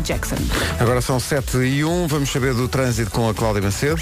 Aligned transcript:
Jackson. 0.00 0.36
Agora 0.78 1.00
são 1.00 1.18
7 1.18 1.58
e 1.58 1.84
1, 1.84 2.06
vamos 2.06 2.30
saber 2.30 2.54
do 2.54 2.68
trânsito 2.68 3.10
com 3.10 3.28
a 3.28 3.34
Cláudia 3.34 3.62
Macedo. 3.62 4.00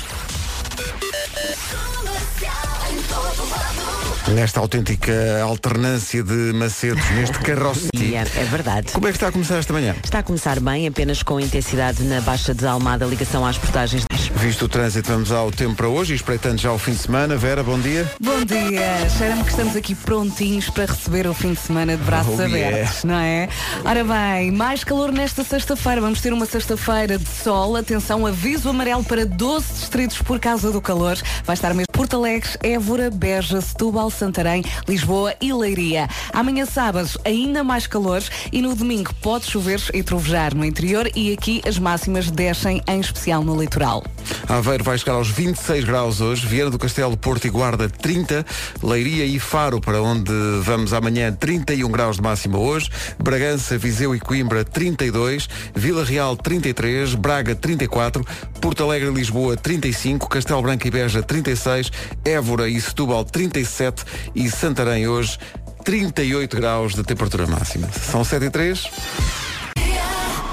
Nesta 4.35 4.59
autêntica 4.61 5.12
alternância 5.43 6.23
de 6.23 6.53
macedos, 6.53 7.09
neste 7.11 7.39
carroceria. 7.39 7.96
É, 8.17 8.21
é 8.41 8.45
verdade. 8.45 8.93
Como 8.93 9.07
é 9.09 9.11
que 9.11 9.17
está 9.17 9.29
a 9.29 9.33
começar 9.33 9.57
esta 9.57 9.73
manhã? 9.73 9.95
Está 10.03 10.21
a 10.21 10.23
começar 10.23 10.59
bem, 10.61 10.87
apenas 10.87 11.23
com 11.23 11.39
intensidade 11.41 12.03
na 12.05 12.21
Baixa 12.21 12.54
de 12.54 12.64
Almada, 12.67 13.04
ligação 13.04 13.45
às 13.45 13.59
portagens. 13.59 14.04
Visto 14.36 14.64
o 14.67 14.68
trânsito, 14.68 15.11
vamos 15.11 15.32
ao 15.32 15.50
tempo 15.50 15.75
para 15.75 15.89
hoje 15.89 16.12
e 16.12 16.17
espreitando 16.17 16.59
já 16.59 16.73
o 16.73 16.79
fim 16.79 16.93
de 16.93 16.99
semana. 16.99 17.36
Vera, 17.36 17.62
bom 17.62 17.79
dia. 17.79 18.11
Bom 18.21 18.43
dia, 18.45 19.09
cheira-me 19.18 19.43
que 19.45 19.50
estamos 19.50 19.77
aqui 19.77 19.95
prontinhos 19.95 20.71
para 20.71 20.86
receber 20.86 21.27
o 21.27 21.35
fim 21.35 21.53
de 21.53 21.61
semana 21.61 21.96
de 21.96 22.03
braços 22.04 22.39
Oh, 22.39 22.43
abertos, 22.43 23.03
yeah. 23.03 23.04
não 23.04 23.18
é? 23.18 23.49
Ora 23.85 24.04
bem, 24.04 24.50
mais 24.53 24.82
calor 24.85 25.13
nesta 25.13 25.43
sexta-feira. 25.45 26.00
Vamos 26.00 26.21
ter 26.21 26.32
uma 26.32 26.46
sexta-feira 26.46 27.18
de 27.18 27.29
sol. 27.29 27.77
Atenção, 27.77 28.25
aviso 28.25 28.68
amarelo 28.71 29.04
para 29.04 29.27
12 29.27 29.67
distritos 29.75 30.18
por 30.22 30.39
causa 30.39 30.71
do 30.71 30.81
calor. 30.81 31.18
Vai 31.45 31.54
estar 31.54 31.75
mesmo 31.75 31.86
Porto 31.93 32.17
Alegre, 32.17 32.48
Évora, 32.62 33.11
Beja, 33.11 33.61
Setúbal, 33.61 34.11
Santarém, 34.16 34.64
Lisboa 34.88 35.34
e 35.41 35.52
Leiria. 35.52 36.08
Amanhã 36.33 36.64
sábado, 36.66 37.08
ainda 37.25 37.62
mais 37.62 37.86
calor 37.86 38.22
e 38.50 38.62
no 38.62 38.75
domingo 38.75 39.14
pode 39.22 39.47
chover 39.47 39.80
e 39.92 40.02
trovejar 40.02 40.55
no 40.55 40.64
interior 40.64 41.11
e 41.14 41.33
aqui 41.33 41.62
as 41.66 41.78
máximas 41.78 42.30
descem, 42.30 42.83
em 42.86 43.00
especial 43.00 43.44
no 43.44 43.61
litoral. 43.61 44.02
Aveiro 44.48 44.84
vai 44.84 44.97
chegar 44.97 45.14
aos 45.14 45.28
26 45.28 45.84
graus 45.84 46.20
hoje, 46.20 46.47
Viana 46.47 46.70
do 46.70 46.78
Castelo, 46.78 47.16
Porto 47.16 47.47
e 47.47 47.50
Guarda 47.50 47.89
30, 47.89 48.44
Leiria 48.83 49.25
e 49.25 49.39
Faro, 49.39 49.80
para 49.80 50.00
onde 50.00 50.33
vamos 50.62 50.92
amanhã 50.92 51.33
31 51.33 51.91
graus 51.91 52.17
de 52.17 52.22
máxima 52.22 52.58
hoje, 52.58 52.91
Bragança, 53.19 53.77
Viseu 53.77 54.14
e 54.14 54.20
Coimbra 54.20 54.64
32, 54.64 55.48
Vila 55.75 56.05
Real 56.05 56.36
33, 56.36 57.14
Braga 57.14 57.55
34, 57.55 58.25
Porto 58.66 58.83
Alegre 58.83 59.11
e 59.11 59.12
Lisboa 59.12 59.56
35, 59.56 60.28
Castelo 60.28 60.61
Branco 60.61 60.89
e 60.89 60.91
Beja 60.91 61.22
36, 61.22 61.89
Évora 62.25 62.69
e 62.69 62.81
Setúbal 62.81 63.25
37 63.25 64.03
e 64.34 64.50
Santarém 64.50 65.06
hoje 65.06 65.39
38 65.84 66.56
graus 66.56 66.92
de 66.92 67.05
temperatura 67.05 67.47
máxima. 67.47 67.89
São 67.92 68.25
7 68.25 68.47
e 68.47 68.50
3. 68.50 68.91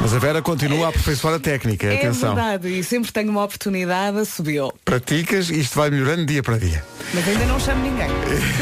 Mas 0.03 0.13
a 0.13 0.19
Vera 0.19 0.41
continua 0.41 0.87
a 0.87 0.89
aperfeiçoar 0.89 1.35
a 1.35 1.39
técnica. 1.39 1.87
Atenção. 1.87 2.33
É 2.33 2.35
verdade, 2.35 2.77
e 2.77 2.83
sempre 2.83 3.09
tenho 3.09 3.29
uma 3.29 3.41
oportunidade, 3.41 4.25
subiu. 4.25 4.69
Praticas 4.83 5.49
e 5.49 5.61
isto 5.61 5.77
vai 5.77 5.89
melhorando 5.89 6.25
dia 6.25 6.43
para 6.43 6.57
dia. 6.57 6.83
Mas 7.13 7.25
ainda 7.25 7.45
não 7.45 7.57
chamo 7.57 7.81
ninguém. 7.81 8.09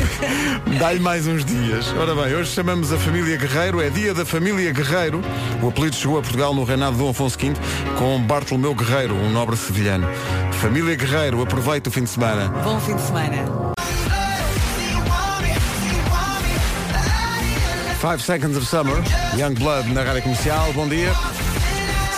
Dá-lhe 0.77 0.99
mais 0.99 1.25
uns 1.25 1.43
dias. 1.43 1.91
Ora 1.97 2.13
bem, 2.13 2.35
hoje 2.35 2.51
chamamos 2.51 2.93
a 2.93 2.97
família 2.99 3.37
Guerreiro, 3.37 3.81
é 3.81 3.89
dia 3.89 4.13
da 4.13 4.23
família 4.23 4.71
Guerreiro. 4.71 5.19
O 5.63 5.69
apelido 5.69 5.95
chegou 5.95 6.19
a 6.19 6.21
Portugal 6.21 6.53
no 6.53 6.63
reinado 6.63 6.91
de 6.91 6.99
Dom 6.99 7.09
Afonso 7.09 7.39
V 7.39 7.53
com 7.97 8.21
Bartolomeu 8.21 8.75
Guerreiro, 8.75 9.15
um 9.15 9.31
nobre 9.31 9.57
sevilhano. 9.57 10.07
Família 10.61 10.93
Guerreiro, 10.93 11.41
aproveita 11.41 11.89
o 11.89 11.91
fim 11.91 12.03
de 12.03 12.11
semana. 12.11 12.49
Bom 12.63 12.79
fim 12.79 12.95
de 12.95 13.01
semana. 13.01 13.71
Five 18.01 18.21
Seconds 18.23 18.57
of 18.57 18.65
Summer, 18.65 18.95
Young 19.37 19.53
Blood 19.55 19.89
na 19.93 20.03
rádio 20.03 20.23
comercial. 20.23 20.73
Bom 20.73 20.87
dia. 20.87 21.11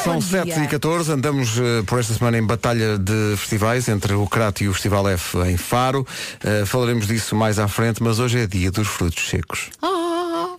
São 0.03 0.15
Bom 0.15 0.21
7 0.21 0.45
dia. 0.45 0.63
e 0.63 0.67
14 0.67 1.11
andamos 1.11 1.57
eh, 1.57 1.81
por 1.85 1.99
esta 1.99 2.13
semana 2.13 2.37
em 2.37 2.45
batalha 2.45 2.97
de 2.97 3.35
festivais 3.37 3.87
entre 3.87 4.13
o 4.13 4.25
Crato 4.27 4.63
e 4.63 4.67
o 4.67 4.73
Festival 4.73 5.07
F 5.09 5.37
em 5.39 5.55
Faro. 5.57 6.05
Eh, 6.43 6.65
falaremos 6.65 7.07
disso 7.07 7.35
mais 7.35 7.59
à 7.59 7.67
frente, 7.67 8.01
mas 8.03 8.19
hoje 8.19 8.39
é 8.39 8.47
dia 8.47 8.71
dos 8.71 8.87
frutos 8.87 9.27
secos. 9.29 9.69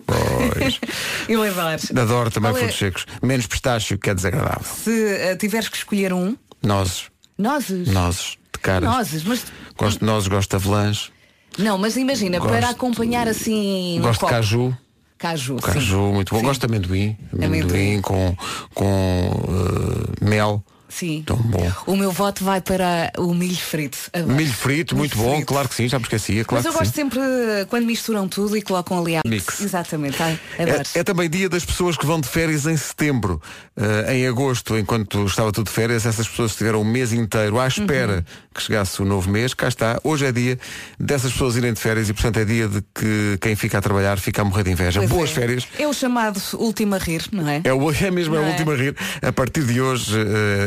Pois. 0.07 0.81
Eu 1.29 1.43
adoro. 1.43 2.01
Adoro 2.01 2.31
também 2.31 2.51
Qual 2.53 2.57
é- 2.57 2.61
frutos 2.61 2.79
secos. 2.79 3.07
Menos 3.23 3.47
pistácio, 3.47 3.99
que 3.99 4.11
é 4.11 4.15
desagradável. 4.15 4.65
Se 4.65 4.91
eh, 5.17 5.37
tiveres 5.37 5.69
que 5.69 5.77
escolher 5.77 6.13
um, 6.13 6.37
Nozes. 6.63 7.05
nozes. 7.39 7.89
Nozes. 7.89 8.37
De 8.53 8.59
caras. 8.61 8.89
Nozes, 8.91 9.25
mas 9.25 9.45
Gosto 9.77 9.99
de 10.01 10.05
nozes, 10.07 10.29
gosto 10.29 10.51
de 10.51 10.57
avelãs. 10.57 11.11
não, 11.59 11.77
mas 11.79 11.97
imagina, 11.97 12.39
Gosto- 12.39 12.51
para 12.53 12.69
acompanhar 12.71 13.27
assim. 13.29 13.99
um 13.99 14.03
gosto 14.03 14.15
de 14.15 14.21
copo. 14.21 14.33
caju. 14.33 14.77
Caju, 15.25 15.55
sim. 15.55 15.73
Caju, 15.73 16.13
muito 16.13 16.35
bom. 16.35 16.41
Sim. 16.41 16.47
Gosto 16.47 16.61
de 16.61 16.67
amendoim. 16.67 17.17
Amendoim, 17.33 17.61
Amendoim. 17.63 18.01
com, 18.03 18.37
com 18.75 19.31
eh, 20.21 20.25
mel. 20.25 20.63
Sim. 20.87 21.25
Tão 21.27 21.37
bom. 21.39 21.73
O 21.87 21.97
meu 21.97 22.13
voto 22.13 22.45
vai 22.45 22.61
para 22.61 23.11
o 23.19 23.35
milho 23.35 23.57
frito. 23.57 23.99
Adoro. 24.13 24.33
Milho 24.33 24.53
frito, 24.53 24.95
muito 24.95 25.17
Milho 25.17 25.29
bom. 25.29 25.35
frito. 25.37 25.47
Claro 25.49 25.69
que 25.69 25.75
sim, 25.75 25.89
já 25.89 25.99
me 25.99 26.05
esquecia. 26.05 26.45
Claro 26.45 26.63
Mas 26.63 26.73
eu 26.73 26.79
gosto 26.79 26.93
sim. 26.95 27.01
sempre 27.03 27.19
eh, 27.21 27.67
quando 27.69 27.85
misturam 27.85 28.29
tudo 28.29 28.57
e 28.57 28.63
colocam 28.63 29.01
ali 29.01 29.17
a 29.17 29.23
Mix. 29.27 29.61
Exatamente, 29.61 30.23
ai. 30.23 30.39
É, 30.57 31.01
é 31.01 31.03
também 31.03 31.29
dia 31.29 31.49
das 31.49 31.65
pessoas 31.65 31.97
que 31.97 32.07
vão 32.07 32.21
de 32.21 32.29
férias 32.29 32.67
em 32.67 32.77
setembro. 32.77 33.43
Eh, 33.77 34.15
em 34.19 34.27
agosto, 34.29 34.79
enquanto 34.79 35.27
estava 35.27 35.51
tudo 35.51 35.67
de 35.67 35.73
férias, 35.73 36.07
essas 36.07 36.29
pessoas 36.29 36.53
estiveram 36.53 36.81
um 36.81 36.85
mês 36.85 37.13
inteiro 37.13 37.59
à 37.59 37.67
espera 37.67 38.19
Uhum. 38.19 38.23
que 38.55 38.63
chegasse 38.63 39.03
o 39.03 39.05
novo 39.05 39.29
mês. 39.29 39.53
Cá 39.53 39.67
está. 39.67 39.99
Hoje 40.05 40.27
é 40.27 40.31
dia 40.31 40.57
dessas 40.97 41.33
pessoas 41.33 41.57
irem 41.57 41.73
de 41.73 41.81
férias 41.81 42.09
e, 42.09 42.13
portanto, 42.13 42.37
é 42.39 42.45
dia 42.45 42.69
de 42.69 42.81
que 42.95 43.37
quem 43.41 43.57
fica 43.57 43.79
a 43.79 43.81
trabalhar 43.81 44.17
fica 44.21 44.43
a 44.43 44.45
morrer 44.45 44.63
de 44.63 44.71
inveja. 44.71 45.01
Pois 45.01 45.11
Boas 45.11 45.31
é. 45.31 45.33
férias. 45.33 45.67
É 45.77 45.89
o 45.89 45.93
chamado 45.93 46.41
último 46.53 46.95
a 46.95 46.99
rir, 46.99 47.25
não 47.33 47.49
é? 47.49 47.63
É, 47.65 47.73
o, 47.75 47.91
é 47.91 48.11
mesmo, 48.13 48.37
é 48.37 48.39
o 48.39 48.43
Não 48.43 48.49
é? 48.49 48.53
último 48.53 48.71
a 48.71 48.77
rir. 48.77 48.95
A 49.21 49.33
partir 49.33 49.65
de 49.65 49.81
hoje 49.81 50.15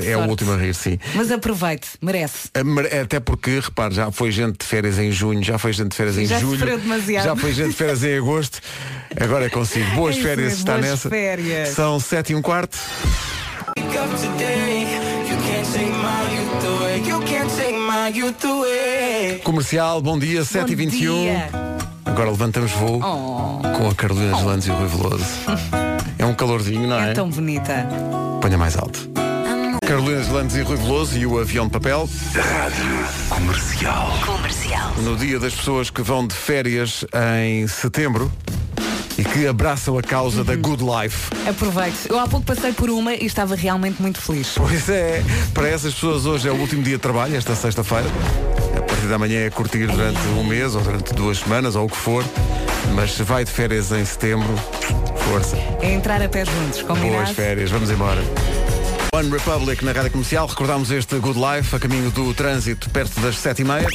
eh, 0.04 0.12
é 0.12 0.18
o 0.18 0.26
último 0.28 0.52
a 0.52 0.58
rir, 0.58 0.76
sim. 0.76 1.00
Mas 1.16 1.32
aproveite, 1.32 1.88
merece. 2.02 2.50
A 2.54 2.62
mer- 2.66 2.94
Até 2.94 3.22
porque, 3.22 3.58
repare, 3.62 3.96
já 3.96 4.12
foi 4.12 4.32
gente 4.32 4.58
de 4.60 4.66
férias 4.66 5.00
em 5.00 5.14
junho, 5.14 5.42
já 5.42 5.58
foi 5.58 5.72
gente 5.72 5.92
de 5.92 5.96
férias 5.96 6.18
em 6.18 6.26
Já 6.26 6.40
julho, 6.40 6.78
demasiado. 6.78 7.24
já 7.24 7.36
foi 7.38 7.54
gente 7.54 7.70
de 7.70 7.76
férias 7.76 8.04
em 8.04 8.18
agosto, 8.18 8.60
agora 9.18 9.46
é 9.46 9.50
consigo. 9.50 9.90
Boas 9.96 10.18
É 10.18 10.22
férias, 10.22 10.48
mesmo, 10.50 10.60
está 10.60 10.74
boas 10.74 10.86
nessa. 10.86 11.10
férias. 11.10 11.70
São 11.70 11.98
sete 12.02 12.34
e 12.34 12.36
um 12.36 12.42
quarto. 12.42 12.78
Comercial, 19.44 20.02
bom 20.02 20.18
dia, 20.20 20.44
7 20.44 20.72
e 20.72 20.76
21 20.76 21.22
dia. 21.22 21.50
Agora 22.06 22.30
levantamos 22.32 22.72
voo 22.72 23.00
Oh, 23.04 23.62
com 23.78 23.90
a 23.90 23.96
Carolina 23.96 24.34
Deslandes 24.36 24.68
e 24.68 24.72
o 24.72 24.76
Rui 24.76 24.88
Veloso. 24.88 25.26
É 26.20 26.26
um 26.26 26.34
calorzinho, 26.34 26.88
não 26.88 27.00
é? 27.00 27.12
é 27.12 27.14
tão 27.14 27.30
bonita. 27.30 27.88
Ponha 28.42 28.58
mais 28.58 28.76
alto. 28.76 29.08
Carolina 29.86 30.20
Deslandes 30.20 30.56
e 30.56 30.62
Rui 30.64 30.76
Veloso 30.76 31.16
e 31.16 31.28
o 31.28 31.40
avião 31.40 31.66
de 31.68 31.72
papel. 31.74 32.10
Comercial. 34.26 34.94
no 35.04 35.16
dia 35.16 35.40
das 35.40 35.54
pessoas 35.54 35.92
que 35.92 36.02
vão 36.02 36.26
de 36.26 36.34
férias 36.34 37.06
em 37.46 37.68
setembro 37.68 38.32
e 39.18 39.24
que 39.24 39.48
abraçam 39.48 39.98
a 39.98 40.02
causa 40.02 40.44
da 40.44 40.56
good 40.56 40.84
life. 40.84 41.30
Aproveite. 41.48 41.98
Eu 42.10 42.20
há 42.20 42.28
pouco 42.28 42.46
passei 42.46 42.72
por 42.72 42.90
uma 42.90 43.14
e 43.14 43.26
estava 43.26 43.56
realmente 43.56 44.02
muito 44.02 44.22
feliz. 44.22 44.54
Pois 44.56 44.88
é, 44.90 45.24
para 45.54 45.68
essas 45.68 45.94
pessoas 45.94 46.26
hoje 46.26 46.48
é 46.48 46.52
o 46.52 46.56
último 46.56 46.84
dia 46.84 46.98
de 46.98 47.02
trabalho, 47.02 47.36
esta 47.36 47.56
sexta-feira. 47.56 48.06
A 48.78 48.82
partir 48.82 49.08
da 49.08 49.18
manhã 49.18 49.40
é 49.46 49.50
curtir 49.50 49.88
durante 49.88 50.20
um 50.38 50.44
mês 50.44 50.76
ou 50.76 50.82
durante 50.82 51.14
duas 51.14 51.40
semanas 51.40 51.76
ou 51.76 51.86
o 51.86 51.90
que 51.90 51.98
for. 51.98 52.24
Mas 52.94 53.14
se 53.14 53.24
vai 53.24 53.44
de 53.44 53.52
férias 53.52 53.92
em 53.92 54.06
setembro, 54.06 54.48
força. 55.26 55.58
É 55.82 55.94
entrar 55.94 56.22
a 56.22 56.30
pé 56.30 56.46
juntos, 56.46 56.82
Boas 56.82 57.00
combinado? 57.00 57.34
férias, 57.34 57.70
vamos 57.72 57.90
embora. 57.90 58.22
One 59.14 59.30
Republic 59.32 59.84
na 59.84 59.92
Rádio 59.92 60.12
Comercial, 60.12 60.48
recordámos 60.48 60.92
este 60.92 61.18
Good 61.18 61.40
Life 61.40 61.76
a 61.76 61.80
caminho 61.80 62.12
do 62.12 62.34
trânsito 62.34 62.90
perto 62.92 63.20
das 63.20 63.38
sete 63.38 63.62
e 63.62 63.66
meia. 63.66 63.88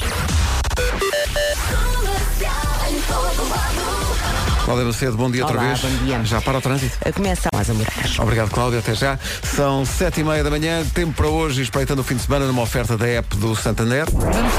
Cláudia 4.63 4.85
Macedo, 4.85 5.17
bom 5.17 5.29
dia 5.29 5.43
outra 5.43 5.59
Olá, 5.59 5.67
vez. 5.73 5.81
bom 5.81 6.05
dia. 6.05 6.23
Já 6.23 6.41
para 6.41 6.57
o 6.57 6.61
trânsito? 6.61 6.97
Começa 7.13 7.49
mais 7.53 7.69
a 7.69 7.73
Moraes. 7.73 8.17
Obrigado, 8.19 8.49
Cláudia. 8.49 8.79
Até 8.79 8.95
já. 8.95 9.19
São 9.43 9.85
sete 9.85 10.21
e 10.21 10.23
meia 10.23 10.41
da 10.41 10.49
manhã. 10.49 10.85
Tempo 10.93 11.11
para 11.13 11.27
hoje, 11.27 11.61
espreitando 11.61 11.99
o 11.99 12.03
fim 12.03 12.15
de 12.15 12.21
semana 12.23 12.45
numa 12.47 12.61
oferta 12.61 12.97
da 12.97 13.05
app 13.05 13.35
do 13.35 13.53
Santander. 13.57 14.05
Vamos 14.09 14.53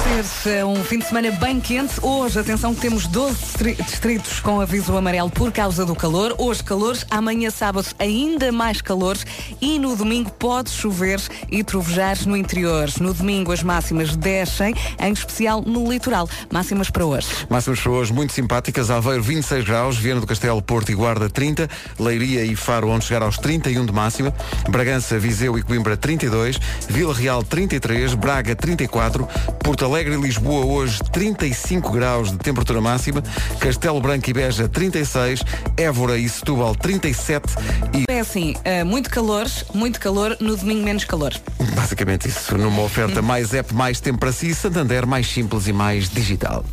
ter 0.45 0.51
eh, 0.59 0.65
um 0.65 0.77
fim 0.85 0.99
de 0.99 1.07
semana 1.07 1.31
bem 1.33 1.59
quente. 1.59 1.95
Hoje, 2.03 2.39
atenção 2.39 2.75
que 2.75 2.83
temos 2.83 3.07
12 3.07 3.35
distri- 3.41 3.75
distritos 3.77 4.41
com 4.41 4.61
aviso 4.61 4.95
amarelo 4.95 5.31
por 5.31 5.51
causa 5.51 5.87
do 5.87 5.95
calor. 5.97 6.35
Hoje 6.39 6.63
calores, 6.63 7.07
amanhã 7.11 7.51
sábado 7.51 7.87
ainda 7.99 8.53
mais 8.53 8.83
calores 8.83 9.25
e 9.59 9.79
no 9.79 9.97
domingo 9.97 10.31
pode 10.33 10.69
chover 10.71 11.19
e 11.51 11.65
trovejar 11.65 12.19
no 12.27 12.37
interior. 12.37 12.91
No 13.01 13.15
domingo 13.15 13.53
as 13.53 13.63
máximas 13.63 14.15
descem, 14.15 14.75
em 15.01 15.13
especial 15.13 15.63
no 15.63 15.91
litoral. 15.91 16.29
Máximas 16.53 16.91
para 16.91 17.07
hoje. 17.07 17.29
Máximas 17.49 17.81
para 17.81 17.91
hoje 17.93 18.13
muito 18.13 18.35
simpáticas. 18.35 18.91
Aveiro 18.91 19.23
26 19.23 19.65
graus, 19.65 19.94
Viana 19.97 20.21
do 20.21 20.27
Castelo, 20.27 20.61
Porto 20.63 20.91
e 20.91 20.95
Guarda 20.95 21.29
30, 21.29 21.69
Leiria 21.99 22.45
e 22.45 22.55
Faro 22.57 22.89
onde 22.89 23.05
chegar 23.05 23.23
aos 23.23 23.39
31 23.39 23.87
de 23.87 23.93
máxima, 23.93 24.35
Bragança, 24.69 25.19
Viseu 25.19 25.59
e 25.59 25.63
Coimbra 25.63 25.97
32, 25.97 26.59
Vila 26.89 27.15
Real 27.15 27.43
33, 27.43 28.15
Braga 28.15 28.55
34, 28.55 29.27
Porto 29.63 29.85
Alegre 29.85 30.15
e 30.15 30.21
Lisboa 30.21 30.65
hoje 30.65 30.99
35 31.13 31.91
graus 31.91 32.31
de 32.31 32.39
temperatura 32.39 32.81
máxima, 32.81 33.23
Castelo 33.59 34.01
Branco 34.01 34.29
e 34.29 34.33
Beja 34.33 34.69
36, 34.69 35.43
Évora 35.77 36.19
e 36.19 36.29
Setúbal 36.29 36.75
37 36.75 37.55
e 37.93 38.05
É 38.11 38.21
assim, 38.21 38.55
eh, 38.65 38.85
muito 38.85 39.11
calor, 39.11 39.47
muito 39.75 40.01
calor, 40.01 40.37
no 40.41 40.57
domingo 40.57 40.85
menos 40.85 41.05
calor. 41.05 41.33
basicamente 41.75 42.29
isso 42.29 42.57
numa 42.57 42.83
oferta 42.83 43.21
mais 43.23 43.53
app, 43.55 43.75
mais 43.75 44.01
tempo 44.01 44.19
para 44.19 44.33
si, 44.33 44.55
Santander 44.55 45.07
mais 45.07 45.27
simples 45.27 45.67
e 45.67 45.73
mais 45.73 46.09
digital. 46.09 46.65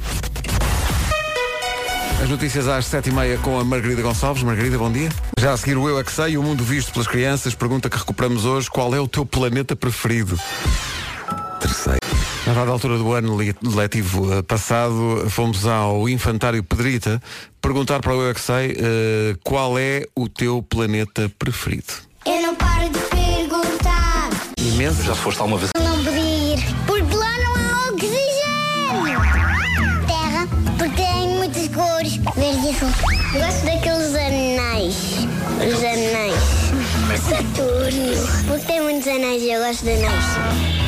As 2.22 2.30
notícias 2.30 2.68
às 2.68 2.86
7h30 2.86 3.40
com 3.42 3.60
a 3.60 3.64
Margarida 3.64 4.02
Gonçalves. 4.02 4.44
Margarida, 4.44 4.78
bom 4.78 4.92
dia. 4.92 5.10
Já 5.40 5.54
a 5.54 5.58
seguir 5.58 5.78
o 5.78 5.88
Eu 5.90 6.00
é 6.00 6.04
que 6.04 6.12
sei, 6.12 6.38
o 6.38 6.44
mundo 6.44 6.64
visto 6.64 6.92
pelas 6.94 7.08
crianças. 7.08 7.56
Pergunta 7.56 7.90
que 7.90 7.98
recuperamos 7.98 8.46
hoje: 8.46 8.70
qual 8.70 8.94
é 8.94 9.00
o 9.00 9.08
teu 9.08 9.26
planeta 9.26 9.76
preferido? 9.76 10.40
Terceiro. 11.60 12.00
Na 12.46 12.54
dada 12.54 12.72
altura 12.72 12.98
do 12.98 13.12
ano 13.14 13.38
le- 13.38 13.56
letivo 13.64 14.34
eh, 14.34 14.42
passado, 14.42 15.26
fomos 15.30 15.66
ao 15.68 16.10
Infantário 16.10 16.64
Pedrita 16.64 17.22
perguntar 17.62 18.00
para 18.02 18.16
o 18.16 18.22
Eu 18.24 18.32
é 18.32 18.34
que 18.34 18.42
sei 18.42 18.76
eh, 18.80 19.36
qual 19.44 19.78
é 19.78 20.04
o 20.16 20.28
teu 20.28 20.62
planeta 20.64 21.32
preferido. 21.38 21.94
Eu 22.26 22.42
não 22.42 22.56
paro 22.56 22.90
de 22.90 23.00
perguntar. 23.00 24.30
Imenso. 24.58 25.04
Já 25.04 25.14
foste 25.16 25.40
alguma 25.40 25.60
vez? 25.60 25.72
Anéis 39.12 39.44
e 39.44 39.52
eu 39.52 39.62
gosto 39.62 39.84
de 39.84 39.92
anéis. 39.92 40.26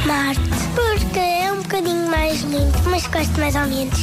Marte. 0.05 0.41
Porque 0.75 1.19
é 1.19 1.51
um 1.51 1.61
bocadinho 1.61 2.09
mais 2.09 2.41
lindo, 2.41 2.73
mas 2.85 3.05
gosto 3.07 3.39
mais 3.39 3.55
ou 3.55 3.67
menos. 3.67 3.99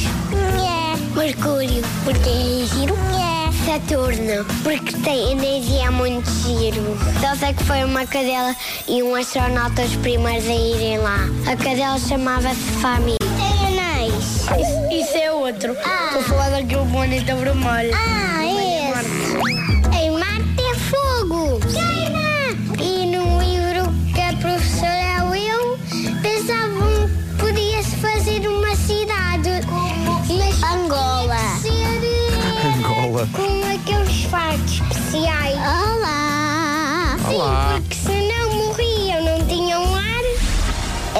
Nhé. 0.55 0.95
Mercúrio. 1.15 1.83
Porque 2.03 2.29
é 2.29 2.65
giro. 2.73 2.95
Nhé. 2.95 3.41
Saturno. 3.65 4.45
Porque 4.63 4.95
tem 4.97 5.31
energia 5.33 5.91
muito 5.91 6.29
giro. 6.29 6.97
Só 7.19 7.35
sei 7.35 7.53
que 7.53 7.63
foi 7.63 7.83
uma 7.83 8.05
cadela 8.05 8.55
e 8.87 9.03
um 9.03 9.15
astronauta 9.15 9.83
os 9.83 9.95
primeiros 9.97 10.47
a 10.47 10.53
irem 10.53 10.97
lá. 10.97 11.19
A 11.51 11.55
cadela 11.55 11.99
chamava-se 11.99 12.61
Fami. 12.81 13.15
Tem 13.19 13.79
anéis. 13.79 14.13
Isso, 14.13 15.01
isso 15.01 15.17
é 15.17 15.31
outro. 15.31 15.73
Estou 15.73 16.19
a 16.19 16.23
falar 16.23 16.49
daquele 16.49 16.85
planeta 16.91 17.35
vermelho. 17.35 17.91
Ah, 17.93 18.45
esse. 18.45 18.70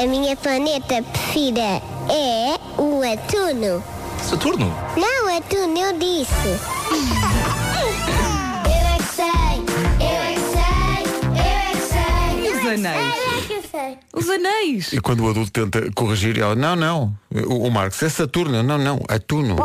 A 0.01 0.07
minha 0.07 0.35
planeta 0.35 1.03
preferida 1.03 1.61
é 1.61 2.57
o 2.75 3.03
Atuno. 3.03 3.83
Saturno? 4.19 4.75
Não, 4.97 5.37
Atuno, 5.37 5.77
eu 5.77 5.93
disse. 5.99 6.57
eu 8.65 8.87
é 8.87 8.97
que 8.97 9.03
sei, 9.13 9.61
eu 9.99 10.07
é 10.23 10.33
que 10.33 10.41
sei, 10.49 11.03
eu 11.37 11.53
é 11.53 11.71
que 11.71 11.81
sei. 11.85 12.51
Os 12.51 12.65
anéis? 12.65 13.15
Eu 13.15 13.37
é 13.37 13.41
que 13.41 13.67
sei. 13.67 13.97
Os 14.11 14.27
anéis. 14.27 14.91
E 14.91 14.99
quando 14.99 15.23
o 15.23 15.29
adulto 15.29 15.51
tenta 15.51 15.91
corrigir, 15.91 16.39
ela, 16.39 16.55
não, 16.55 16.75
não, 16.75 17.13
o, 17.47 17.67
o 17.67 17.69
Marcos, 17.69 18.01
é 18.01 18.09
Saturno, 18.09 18.63
não, 18.63 18.79
não, 18.79 18.99
Atuno. 19.07 19.55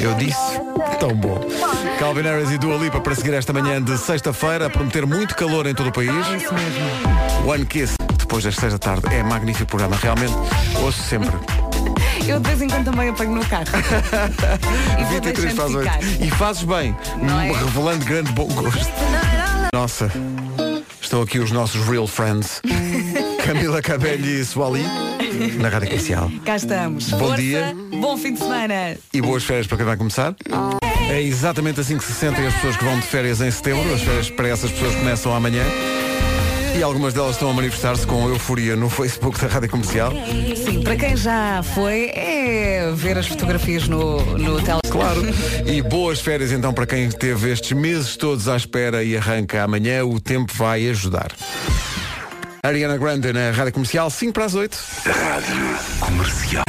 Eu 0.00 0.14
disse, 0.14 0.38
tão 1.00 1.16
bom. 1.16 1.40
Calvin 1.98 2.22
Harris 2.22 2.52
e 2.52 2.58
Dua 2.58 2.76
Lipa 2.76 3.00
para 3.00 3.16
seguir 3.16 3.34
esta 3.34 3.52
manhã 3.52 3.82
de 3.82 3.98
sexta-feira, 3.98 4.66
a 4.66 4.70
prometer 4.70 5.04
muito 5.04 5.34
calor 5.34 5.66
em 5.66 5.74
todo 5.74 5.88
o 5.88 5.92
país. 5.92 6.10
Isso 6.10 6.54
mesmo. 6.54 7.50
One 7.50 7.66
Kiss, 7.66 7.96
depois 8.34 8.44
das 8.44 8.56
seis 8.56 8.72
da 8.72 8.78
tarde, 8.80 9.14
é 9.14 9.22
magnífico 9.22 9.66
programa, 9.66 9.94
realmente, 9.94 10.34
ouço 10.82 11.00
sempre. 11.04 11.30
Eu 12.26 12.40
de 12.40 12.48
vez 12.48 12.62
em 12.62 12.68
quando 12.68 12.86
também 12.86 13.10
apanho 13.10 13.32
no 13.32 13.46
carro. 13.46 13.66
e 14.98 15.04
vou 15.04 15.12
23 15.12 15.54
deixando 15.54 15.56
faz 15.56 15.74
8. 15.74 15.92
ficar. 15.92 16.26
E 16.26 16.30
fazes 16.32 16.64
bem, 16.64 16.96
é? 17.46 17.52
revelando 17.52 18.04
grande 18.04 18.32
bom 18.32 18.48
gosto. 18.48 18.92
Nossa, 19.72 20.10
estão 21.00 21.22
aqui 21.22 21.38
os 21.38 21.52
nossos 21.52 21.86
real 21.86 22.08
friends. 22.08 22.60
Camila 23.46 23.80
Cabello 23.80 24.26
e 24.26 24.44
Suali, 24.44 24.82
na 25.60 25.68
Rádio 25.68 25.90
Comercial. 25.90 26.32
Cá 26.44 26.56
estamos. 26.56 27.10
Bom 27.10 27.18
Força, 27.18 27.36
dia. 27.36 27.76
Bom 28.00 28.16
fim 28.16 28.32
de 28.32 28.40
semana. 28.40 28.96
E 29.12 29.20
boas 29.20 29.44
férias 29.44 29.68
para 29.68 29.76
quem 29.76 29.86
vai 29.86 29.96
começar. 29.96 30.34
É 31.08 31.22
exatamente 31.22 31.78
assim 31.78 31.96
que 31.98 32.04
se 32.04 32.14
sentem 32.14 32.44
as 32.48 32.54
pessoas 32.54 32.76
que 32.76 32.84
vão 32.84 32.98
de 32.98 33.06
férias 33.06 33.40
em 33.40 33.50
setembro. 33.50 33.94
As 33.94 34.02
férias 34.02 34.30
para 34.30 34.48
essas 34.48 34.72
pessoas 34.72 34.96
começam 34.96 35.32
amanhã. 35.32 35.62
E 36.76 36.82
algumas 36.82 37.14
delas 37.14 37.32
estão 37.36 37.50
a 37.50 37.52
manifestar-se 37.52 38.04
com 38.04 38.28
euforia 38.28 38.74
no 38.74 38.90
Facebook 38.90 39.40
da 39.40 39.46
Rádio 39.46 39.70
Comercial. 39.70 40.12
Sim, 40.56 40.82
para 40.82 40.96
quem 40.96 41.16
já 41.16 41.62
foi, 41.62 42.10
é 42.14 42.92
ver 42.94 43.16
as 43.16 43.28
fotografias 43.28 43.86
no, 43.86 44.20
no 44.36 44.60
tele. 44.60 44.80
Claro. 44.90 45.22
E 45.64 45.80
boas 45.82 46.20
férias 46.20 46.50
então 46.50 46.72
para 46.72 46.86
quem 46.86 47.08
teve 47.10 47.52
estes 47.52 47.72
meses 47.72 48.16
todos 48.16 48.48
à 48.48 48.56
espera 48.56 49.04
e 49.04 49.16
arranca 49.16 49.62
amanhã. 49.62 50.04
O 50.04 50.18
tempo 50.18 50.52
vai 50.54 50.88
ajudar. 50.88 51.30
Ariana 52.62 52.96
Grande 52.96 53.32
na 53.32 53.52
Rádio 53.52 53.72
Comercial, 53.72 54.10
5 54.10 54.32
para 54.32 54.44
as 54.46 54.54
8. 54.54 54.78
Rádio 55.04 55.78
Comercial. 56.00 56.64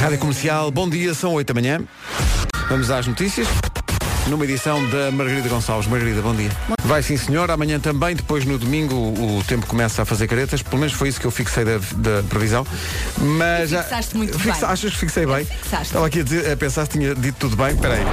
Rádio 0.00 0.18
Comercial, 0.18 0.70
bom 0.70 0.88
dia, 0.88 1.12
são 1.14 1.32
8 1.32 1.52
da 1.52 1.60
manhã. 1.60 1.80
Vamos 2.68 2.90
às 2.90 3.06
notícias. 3.06 3.48
Numa 4.28 4.44
edição 4.44 4.82
da 4.88 5.10
Margarida 5.10 5.48
Gonçalves. 5.48 5.86
Margarida, 5.86 6.22
bom 6.22 6.34
dia. 6.34 6.50
Vai 6.82 7.02
sim, 7.02 7.16
senhor. 7.16 7.50
Amanhã 7.50 7.78
também, 7.78 8.16
depois 8.16 8.44
no 8.46 8.58
domingo, 8.58 8.94
o 8.94 9.44
tempo 9.46 9.66
começa 9.66 10.02
a 10.02 10.04
fazer 10.04 10.26
caretas. 10.26 10.62
Pelo 10.62 10.78
menos 10.78 10.94
foi 10.94 11.08
isso 11.08 11.20
que 11.20 11.26
eu 11.26 11.30
fixei 11.30 11.64
da, 11.64 11.76
da 11.96 12.22
previsão. 12.28 12.66
Mas 13.18 13.70
Fixaste 13.70 14.16
muito 14.16 14.38
Fixa- 14.38 14.60
bem. 14.66 14.70
Achas 14.70 14.92
que 14.92 14.98
fixei 14.98 15.26
bem? 15.26 15.44
Fixaste. 15.44 15.86
Estava 15.86 16.06
aqui 16.06 16.20
a, 16.20 16.22
dizer, 16.22 16.50
a 16.50 16.56
pensar 16.56 16.84
se 16.86 16.92
tinha 16.92 17.14
dito 17.14 17.36
tudo 17.38 17.56
bem. 17.56 17.74
Espera 17.74 17.94
aí. 17.94 18.04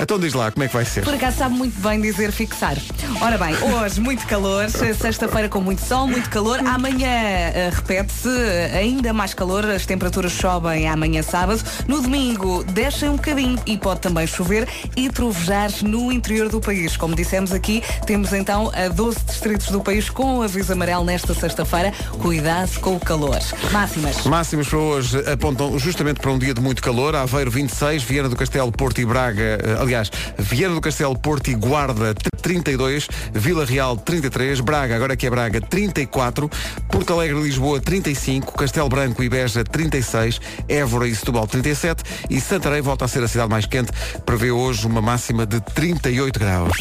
Então 0.00 0.18
diz 0.18 0.32
lá, 0.32 0.50
como 0.50 0.64
é 0.64 0.68
que 0.68 0.74
vai 0.74 0.84
ser? 0.84 1.02
Por 1.04 1.14
acaso 1.14 1.38
sabe 1.38 1.54
muito 1.54 1.78
bem 1.80 2.00
dizer 2.00 2.30
fixar. 2.30 2.76
Ora 3.20 3.36
bem, 3.36 3.54
hoje 3.56 4.00
muito 4.00 4.26
calor, 4.26 4.68
sexta-feira 4.70 5.48
com 5.48 5.60
muito 5.60 5.82
sol, 5.84 6.06
muito 6.06 6.30
calor. 6.30 6.60
Amanhã 6.60 7.08
eh, 7.08 7.70
repete-se, 7.72 8.28
eh, 8.28 8.78
ainda 8.78 9.12
mais 9.12 9.34
calor, 9.34 9.64
as 9.66 9.84
temperaturas 9.84 10.32
sobem 10.32 10.88
amanhã 10.88 11.22
sábado. 11.22 11.62
No 11.86 12.00
domingo 12.00 12.62
descem 12.64 13.08
um 13.08 13.16
bocadinho 13.16 13.58
e 13.66 13.76
pode 13.76 14.00
também 14.00 14.26
chover 14.26 14.68
e 14.96 15.10
trovejar 15.10 15.70
no 15.82 16.12
interior 16.12 16.48
do 16.48 16.60
país. 16.60 16.96
Como 16.96 17.14
dissemos 17.14 17.52
aqui, 17.52 17.82
temos 18.06 18.32
então 18.32 18.70
a 18.74 18.88
12 18.88 19.18
distritos 19.26 19.68
do 19.68 19.80
país 19.80 20.08
com 20.08 20.42
aviso 20.42 20.72
amarelo 20.72 21.04
nesta 21.04 21.34
sexta-feira. 21.34 21.92
Cuidado 22.20 22.78
com 22.80 22.94
o 22.96 23.00
calor. 23.00 23.38
Máximas. 23.72 24.24
Máximos 24.24 24.68
para 24.68 24.78
hoje 24.78 25.18
apontam 25.30 25.78
justamente 25.78 26.20
para 26.20 26.30
um 26.30 26.38
dia 26.38 26.54
de 26.54 26.60
muito 26.60 26.80
calor. 26.82 27.16
Aveiro 27.16 27.50
26, 27.50 28.02
Viana 28.04 28.28
do 28.28 28.36
Castelo, 28.36 28.70
Porto 28.70 29.00
e 29.00 29.04
Braga, 29.04 29.42
eh, 29.42 29.87
aliás, 29.88 30.10
Viana 30.36 30.74
do 30.74 30.80
Castelo, 30.82 31.18
Porto 31.18 31.48
e 31.48 31.54
Guarda 31.54 32.14
32, 32.42 33.08
Vila 33.32 33.64
Real 33.64 33.96
33, 33.96 34.60
Braga, 34.60 34.94
agora 34.94 35.16
que 35.16 35.26
é 35.26 35.30
Braga 35.30 35.62
34, 35.62 36.50
Porto 36.90 37.12
Alegre 37.14 37.40
Lisboa 37.40 37.80
35, 37.80 38.52
Castelo 38.52 38.88
Branco 38.90 39.22
e 39.22 39.30
Beja 39.30 39.64
36, 39.64 40.40
Évora 40.68 41.08
e 41.08 41.14
Setúbal 41.14 41.46
37 41.46 42.02
e 42.28 42.38
Santarém 42.38 42.82
volta 42.82 43.06
a 43.06 43.08
ser 43.08 43.22
a 43.22 43.28
cidade 43.28 43.50
mais 43.50 43.64
quente, 43.64 43.90
prevê 44.26 44.50
hoje 44.50 44.86
uma 44.86 45.00
máxima 45.00 45.46
de 45.46 45.58
38 45.60 46.38
graus. 46.38 46.76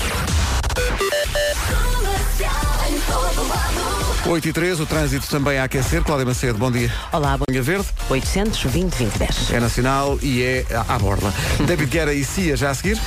8 4.28 4.50
e 4.50 4.54
3, 4.54 4.80
o 4.82 4.86
trânsito 4.86 5.26
também 5.30 5.58
a 5.58 5.64
aquecer. 5.64 6.04
Cláudia 6.04 6.26
Macedo, 6.26 6.60
bom 6.60 6.70
dia. 6.70 6.92
Olá, 7.14 7.38
bom 7.38 7.46
Linha 7.50 7.64
Verde. 7.64 7.88
820 8.10 8.98
2010. 8.98 9.52
É 9.54 9.60
nacional 9.60 10.20
e 10.22 10.44
é 10.44 10.66
à 10.70 10.96
à 10.96 11.00
borla. 11.00 11.34
David 11.66 11.90
Guerra 11.90 12.14
e 12.14 12.26
Cia 12.26 12.58
já 12.58 12.72
a 12.72 12.76
seguir. 12.76 13.00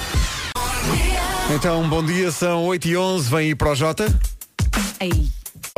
Então, 1.55 1.87
bom 1.89 2.03
dia, 2.03 2.33
são 2.33 2.65
8 2.65 2.89
e 2.89 2.97
11 2.97 3.29
vem 3.29 3.39
aí 3.39 3.55
para 3.55 3.71
o 3.71 3.75
Jota. 3.75 4.07
Aí. 4.99 5.29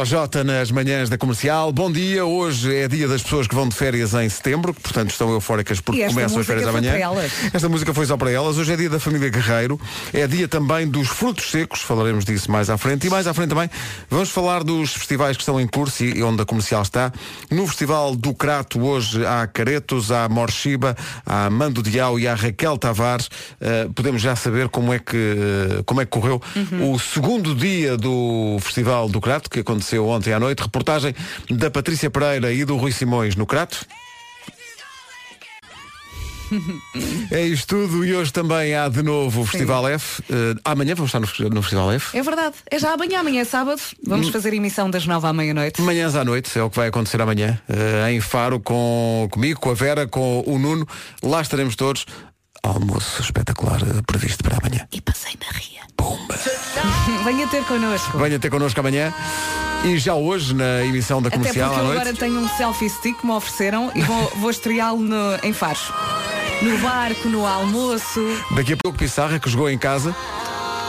O 0.02 0.04
Jota 0.04 0.42
nas 0.42 0.72
manhãs 0.72 1.08
da 1.08 1.16
comercial. 1.16 1.70
Bom 1.70 1.88
dia, 1.88 2.24
hoje 2.24 2.74
é 2.74 2.88
dia 2.88 3.06
das 3.06 3.22
pessoas 3.22 3.46
que 3.46 3.54
vão 3.54 3.68
de 3.68 3.76
férias 3.76 4.12
em 4.14 4.28
setembro, 4.28 4.74
que 4.74 4.80
portanto 4.80 5.10
estão 5.10 5.30
eufóricas 5.30 5.80
porque 5.80 6.04
começam 6.08 6.40
as 6.40 6.46
férias 6.46 6.66
amanhã. 6.66 6.92
Esta 7.52 7.68
música 7.68 7.94
foi 7.94 8.04
só 8.04 8.16
para 8.16 8.28
elas. 8.32 8.58
Hoje 8.58 8.72
é 8.72 8.76
dia 8.76 8.90
da 8.90 8.98
família 8.98 9.28
Guerreiro, 9.28 9.80
é 10.12 10.26
dia 10.26 10.48
também 10.48 10.88
dos 10.88 11.06
frutos 11.06 11.48
secos, 11.52 11.82
falaremos 11.82 12.24
disso 12.24 12.50
mais 12.50 12.68
à 12.68 12.76
frente. 12.76 13.06
E 13.06 13.10
mais 13.10 13.28
à 13.28 13.32
frente 13.32 13.50
também 13.50 13.70
vamos 14.10 14.30
falar 14.30 14.64
dos 14.64 14.92
festivais 14.92 15.36
que 15.36 15.42
estão 15.44 15.60
em 15.60 15.68
curso 15.68 16.02
e 16.02 16.20
onde 16.20 16.42
a 16.42 16.44
comercial 16.44 16.82
está. 16.82 17.12
No 17.48 17.64
Festival 17.68 18.16
do 18.16 18.34
Crato, 18.34 18.82
hoje 18.82 19.24
há 19.24 19.46
Caretos, 19.46 20.10
há 20.10 20.28
Morshiba, 20.28 20.96
há 21.24 21.48
Mando 21.48 21.80
Diau 21.80 22.18
e 22.18 22.26
há 22.26 22.34
Raquel 22.34 22.76
Tavares. 22.76 23.26
Uh, 23.60 23.92
podemos 23.92 24.20
já 24.20 24.34
saber 24.34 24.68
como 24.68 24.92
é 24.92 24.98
que, 24.98 25.16
uh, 25.16 25.84
como 25.84 26.00
é 26.00 26.04
que 26.04 26.10
correu 26.10 26.42
Uhum. 26.56 26.92
o 26.92 26.98
segundo 26.98 27.54
dia 27.54 27.96
do 27.96 28.58
Festival 28.60 29.08
do 29.08 29.20
Crato, 29.20 29.48
que 29.48 29.60
aconteceu 29.60 29.91
ontem 29.98 30.32
à 30.32 30.40
noite. 30.40 30.60
Reportagem 30.62 31.14
da 31.50 31.70
Patrícia 31.70 32.10
Pereira 32.10 32.52
e 32.52 32.64
do 32.64 32.76
Rui 32.76 32.92
Simões 32.92 33.36
no 33.36 33.46
Crato. 33.46 33.86
É 37.30 37.40
isto 37.46 37.66
tudo 37.68 38.04
e 38.04 38.14
hoje 38.14 38.30
também 38.30 38.74
há 38.74 38.86
de 38.86 39.02
novo 39.02 39.40
o 39.40 39.46
Festival 39.46 39.88
F. 39.88 40.22
Eh, 40.30 40.54
amanhã 40.64 40.94
vamos 40.94 41.08
estar 41.14 41.18
no, 41.20 41.48
no 41.48 41.62
Festival 41.62 41.90
F. 41.92 42.14
É 42.16 42.22
verdade. 42.22 42.56
É 42.70 42.78
já 42.78 42.92
amanhã, 42.92 43.20
amanhã 43.20 43.40
é 43.40 43.44
sábado. 43.44 43.80
Vamos 44.06 44.28
Hum. 44.28 44.32
fazer 44.32 44.52
emissão 44.52 44.90
das 44.90 45.06
nove 45.06 45.26
à 45.26 45.32
meia-noite. 45.32 45.80
Amanhãs 45.80 46.14
à 46.14 46.22
noite, 46.24 46.58
é 46.58 46.62
o 46.62 46.68
que 46.68 46.76
vai 46.76 46.88
acontecer 46.88 47.22
amanhã, 47.22 47.58
eh, 47.70 48.12
em 48.12 48.20
Faro, 48.20 48.60
com, 48.60 49.26
comigo, 49.30 49.60
com 49.60 49.70
a 49.70 49.74
Vera, 49.74 50.06
com 50.06 50.42
o 50.46 50.58
Nuno. 50.58 50.86
Lá 51.22 51.40
estaremos 51.40 51.74
todos. 51.74 52.04
Almoço 52.62 53.22
espetacular 53.22 53.80
eh, 53.80 54.02
previsto 54.06 54.44
para 54.44 54.58
amanhã. 54.58 54.86
E 54.92 55.00
passei 55.00 55.32
na 55.40 55.50
ria. 55.58 55.80
Venha 57.24 57.46
ter 57.46 57.64
connosco. 57.64 58.18
Venha 58.18 58.38
ter 58.38 58.50
connosco 58.50 58.78
amanhã. 58.80 59.12
E 59.84 59.98
já 59.98 60.14
hoje, 60.14 60.54
na 60.54 60.84
emissão 60.84 61.20
da 61.20 61.26
Até 61.26 61.38
porque 61.38 61.58
comercial 61.58 61.74
à 61.74 61.84
eu 61.84 61.90
agora 61.92 62.14
tenho 62.14 62.38
um 62.38 62.48
selfie 62.48 62.88
stick 62.88 63.18
que 63.18 63.26
me 63.26 63.32
ofereceram 63.32 63.90
e 63.94 64.00
vou, 64.02 64.32
vou 64.36 64.50
estreá-lo 64.50 65.04
em 65.42 65.52
Faros. 65.52 65.90
No 66.62 66.78
barco, 66.78 67.28
no 67.28 67.44
almoço. 67.44 68.20
Daqui 68.54 68.74
a 68.74 68.76
pouco 68.76 68.96
Pissarra, 68.96 69.40
que 69.40 69.50
jogou 69.50 69.68
em 69.68 69.76
casa. 69.76 70.14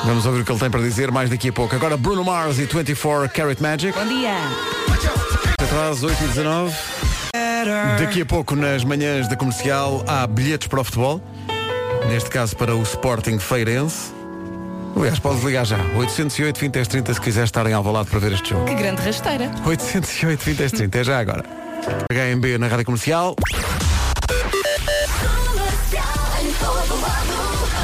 Vamos 0.05 0.25
ouvir 0.27 0.41
o 0.41 0.45
que 0.45 0.51
ele 0.51 0.59
tem 0.59 0.69
para 0.69 0.81
dizer 0.81 1.11
mais 1.11 1.29
daqui 1.29 1.49
a 1.49 1.53
pouco. 1.53 1.75
Agora 1.75 1.97
Bruno 1.97 2.23
Mars 2.23 2.59
e 2.59 2.65
24 2.65 3.27
Carat 3.33 3.59
Magic. 3.59 3.97
Bom 3.97 4.05
dia. 4.05 4.35
Atrás 5.59 6.03
8 6.03 6.23
e 6.23 6.27
19. 6.27 6.75
Daqui 7.97 8.21
a 8.21 8.25
pouco, 8.25 8.55
nas 8.55 8.83
manhãs 8.83 9.27
da 9.27 9.35
comercial, 9.35 10.03
há 10.05 10.27
bilhetes 10.27 10.67
para 10.67 10.81
o 10.81 10.83
futebol. 10.83 11.19
Neste 12.07 12.29
caso 12.29 12.55
para 12.55 12.75
o 12.75 12.83
Sporting 12.83 13.39
Feirense. 13.39 14.22
Aliás, 14.95 15.19
podes 15.19 15.43
ligar 15.43 15.65
já. 15.65 15.77
808 15.95 16.59
20 16.59 16.87
30 16.87 17.13
se 17.13 17.21
quiser 17.21 17.43
estar 17.45 17.65
em 17.67 17.73
Alvalade 17.73 18.09
para 18.09 18.19
ver 18.19 18.33
este 18.33 18.49
jogo. 18.49 18.65
Que 18.65 18.75
grande 18.75 19.01
rasteira. 19.01 19.51
808 19.65 20.43
20 20.43 20.71
30. 20.71 20.97
É 20.99 21.03
já 21.03 21.19
agora. 21.19 21.43
HMB 22.11 22.57
na 22.59 22.67
Rádio 22.67 22.85
Comercial. 22.85 23.35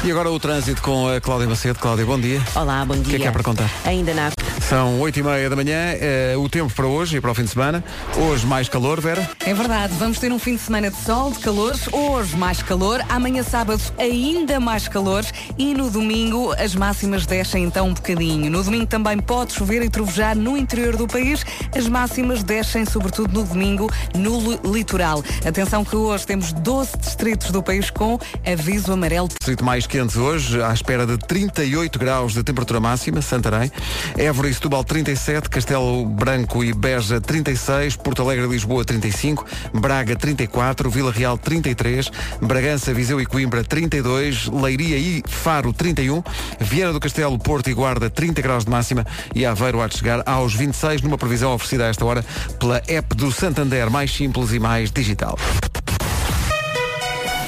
E 0.02 0.10
agora 0.10 0.30
o 0.30 0.40
trânsito 0.40 0.80
com 0.80 1.08
a 1.08 1.20
Cláudia 1.20 1.46
Macedo. 1.48 1.78
Cláudia, 1.78 2.06
bom 2.06 2.18
dia. 2.18 2.40
Olá, 2.54 2.84
bom 2.84 2.94
dia. 2.94 3.02
O 3.02 3.06
que 3.06 3.16
é 3.16 3.18
que 3.18 3.26
há 3.26 3.32
para 3.32 3.42
contar? 3.42 3.70
Ainda 3.84 4.14
na 4.14 4.30
São 4.66 4.98
8 5.00 5.18
e 5.18 5.22
meia 5.22 5.50
da 5.50 5.56
manhã, 5.56 5.74
eh, 6.00 6.34
o 6.38 6.48
tempo 6.48 6.72
para 6.72 6.86
hoje 6.86 7.16
e 7.16 7.20
para 7.20 7.30
o 7.32 7.34
fim 7.34 7.42
de 7.42 7.50
semana. 7.50 7.84
Hoje 8.16 8.46
mais 8.46 8.66
calor, 8.68 8.98
Vera. 9.00 9.28
É 9.44 9.52
verdade, 9.52 9.92
vamos 9.98 10.18
ter 10.18 10.32
um 10.32 10.38
fim 10.38 10.54
de 10.54 10.62
semana 10.62 10.90
de 10.90 10.96
sol, 10.96 11.32
de 11.32 11.40
calor, 11.40 11.74
hoje 11.92 12.36
mais 12.36 12.62
calor, 12.62 13.04
amanhã 13.10 13.42
sábado 13.42 13.82
ainda 13.98 14.58
mais 14.60 14.86
calor 14.88 15.24
e 15.58 15.74
no 15.74 15.90
domingo 15.90 16.52
as 16.52 16.74
máximas 16.74 17.26
descem 17.26 17.64
então 17.64 17.88
um 17.88 17.94
bocadinho. 17.94 18.50
No 18.50 18.62
domingo 18.62 18.86
também 18.86 19.18
pode 19.18 19.52
chover 19.52 19.82
e 19.82 19.90
trovejar 19.90 20.34
no 20.36 20.56
interior 20.56 20.96
do 20.96 21.06
país, 21.06 21.44
as 21.76 21.88
máximas 21.88 22.42
descem 22.42 22.86
sobretudo 22.86 23.34
no 23.40 23.44
domingo 23.44 23.90
no 24.16 24.38
li- 24.52 24.60
litoral. 24.64 25.22
Atenção 25.46 25.84
que 25.84 25.96
hoje 25.96 26.24
temos 26.26 26.52
12 26.52 26.96
distritos 26.96 27.50
do 27.50 27.62
país 27.62 27.90
com 27.90 28.18
aviso 28.46 28.92
amarelo. 28.92 29.28
Distrito 29.28 29.64
mais 29.64 29.86
quente 29.90 30.16
hoje, 30.20 30.62
à 30.62 30.72
espera 30.72 31.04
de 31.04 31.18
38 31.18 31.98
graus 31.98 32.32
de 32.32 32.44
temperatura 32.44 32.78
máxima, 32.78 33.20
Santarém. 33.20 33.72
Évora 34.16 34.48
e 34.48 34.54
Setúbal 34.54 34.84
37, 34.84 35.50
Castelo 35.50 36.06
Branco 36.06 36.62
e 36.62 36.72
Beja 36.72 37.20
36, 37.20 37.96
Porto 37.96 38.22
Alegre 38.22 38.46
e 38.46 38.48
Lisboa 38.48 38.84
35, 38.84 39.44
Braga 39.74 40.14
34, 40.14 40.88
Vila 40.88 41.10
Real 41.10 41.36
33, 41.36 42.08
Bragança, 42.40 42.94
Viseu 42.94 43.20
e 43.20 43.26
Coimbra 43.26 43.64
32, 43.64 44.46
Leiria 44.46 44.96
e 44.96 45.24
Faro 45.26 45.72
31, 45.72 46.22
Viana 46.60 46.92
do 46.92 47.00
Castelo, 47.00 47.36
Porto 47.36 47.68
e 47.68 47.74
Guarda 47.74 48.08
30 48.08 48.40
graus 48.42 48.64
de 48.64 48.70
máxima 48.70 49.04
e 49.34 49.44
Aveiro 49.44 49.80
há 49.80 49.88
de 49.88 49.98
chegar 49.98 50.22
aos 50.24 50.54
26, 50.54 51.02
numa 51.02 51.18
previsão 51.18 51.52
oferecida 51.52 51.86
a 51.86 51.88
esta 51.88 52.04
hora 52.04 52.24
pela 52.60 52.80
app 52.86 53.16
do 53.16 53.32
Santander, 53.32 53.90
mais 53.90 54.14
simples 54.14 54.52
e 54.52 54.60
mais 54.60 54.92
digital. 54.92 55.36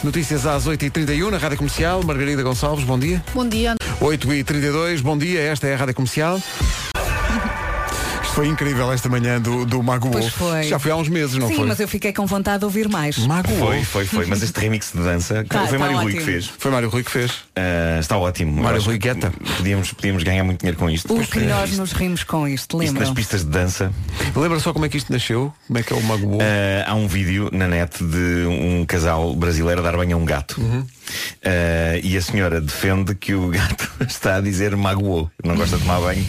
Notícias 0.03 0.47
às 0.47 0.67
8h31 0.67 1.31
na 1.31 1.39
Rádio 1.39 1.59
Comercial. 1.59 2.03
Margarida 2.03 2.43
Gonçalves, 2.43 2.85
bom 2.85 2.99
dia. 2.99 3.23
Bom 3.33 3.49
dia. 3.49 3.75
8h32, 4.01 5.01
bom 5.01 5.17
dia. 5.17 5.41
Esta 5.41 5.69
é 5.69 5.75
a 5.75 5.77
Rádio 5.77 5.95
Comercial. 5.95 6.41
Foi 8.35 8.49
incrível 8.49 8.91
esta 8.91 9.11
manhã 9.11 9.39
do, 9.39 9.67
do 9.67 9.83
Mago 9.83 10.09
Pois 10.11 10.25
Wolf. 10.25 10.37
foi. 10.39 10.63
Já 10.63 10.79
foi 10.79 10.91
há 10.91 10.97
uns 10.97 11.09
meses, 11.09 11.37
não 11.37 11.49
Sim, 11.49 11.57
foi? 11.57 11.67
mas 11.67 11.79
eu 11.81 11.87
fiquei 11.87 12.15
com 12.15 12.25
vontade 12.25 12.61
de 12.61 12.65
ouvir 12.65 12.89
mais. 12.89 13.19
Mago 13.19 13.49
Foi, 13.49 13.59
Wolf. 13.77 13.87
foi, 13.89 14.05
foi. 14.07 14.27
Mas 14.27 14.43
este 14.43 14.59
remix 14.59 14.91
de 14.95 15.03
dança 15.03 15.45
Tá, 15.47 15.67
foi 15.67 15.77
tá 15.79 15.85
Mário 15.85 15.99
Rui 15.99 16.13
que 16.13 16.19
ótimo. 16.19 16.33
fez. 16.33 16.47
Foi 16.59 16.71
Mário 16.71 16.89
Rui 16.89 17.05
que 17.05 17.11
fez. 17.11 17.31
Ah, 17.55 17.99
está 18.01 18.17
ótimo. 18.17 18.53
Mário 18.63 18.77
Eu 18.77 18.77
acho 18.79 18.87
Rui 18.87 18.99
que 18.99 19.07
Guetta. 19.09 19.33
Podíamos, 19.59 19.93
podíamos 19.93 20.23
ganhar 20.23 20.45
muito 20.45 20.61
dinheiro 20.61 20.79
com 20.79 20.89
isto. 20.89 21.13
O 21.15 21.27
que 21.27 21.41
nós 21.41 21.69
isto- 21.71 21.81
nos 21.81 21.93
rimos 21.93 22.25
com 22.25 22.49
isto, 22.49 22.83
isto 22.83 22.93
nas 22.95 22.95
lembram? 23.01 23.15
pistas 23.15 23.45
de 23.45 23.51
dança. 23.51 23.93
Lembra 24.35 24.59
só 24.61 24.73
como 24.73 24.87
é 24.87 24.89
que 24.89 24.97
isto 24.97 25.13
nasceu? 25.13 25.53
Como 25.67 25.79
é 25.79 25.83
que 25.83 25.93
é 25.93 25.97
o 25.97 26.03
Mago 26.03 26.27
Wolf? 26.27 26.43
Ah, 26.43 26.91
há 26.91 26.95
um 26.95 27.07
vídeo 27.07 27.51
na 27.53 27.69
net 27.69 28.03
de 28.03 28.47
um 28.49 28.85
casal 28.87 29.35
brasileiro 29.37 29.81
a 29.81 29.85
dar 29.85 29.97
banho 29.97 30.17
a 30.17 30.19
um 30.21 30.25
gato. 30.25 30.59
Ah, 31.45 31.99
e 32.03 32.17
a 32.17 32.23
senhora 32.23 32.61
defende 32.61 33.15
que 33.15 33.35
o 33.35 33.49
gato 33.49 33.89
está 34.07 34.37
a 34.37 34.41
dizer 34.41 34.77
magoou, 34.77 35.31
não 35.45 35.57
gosta 35.57 35.77
de 35.77 35.83
tomar 35.83 36.01
banho. 36.01 36.25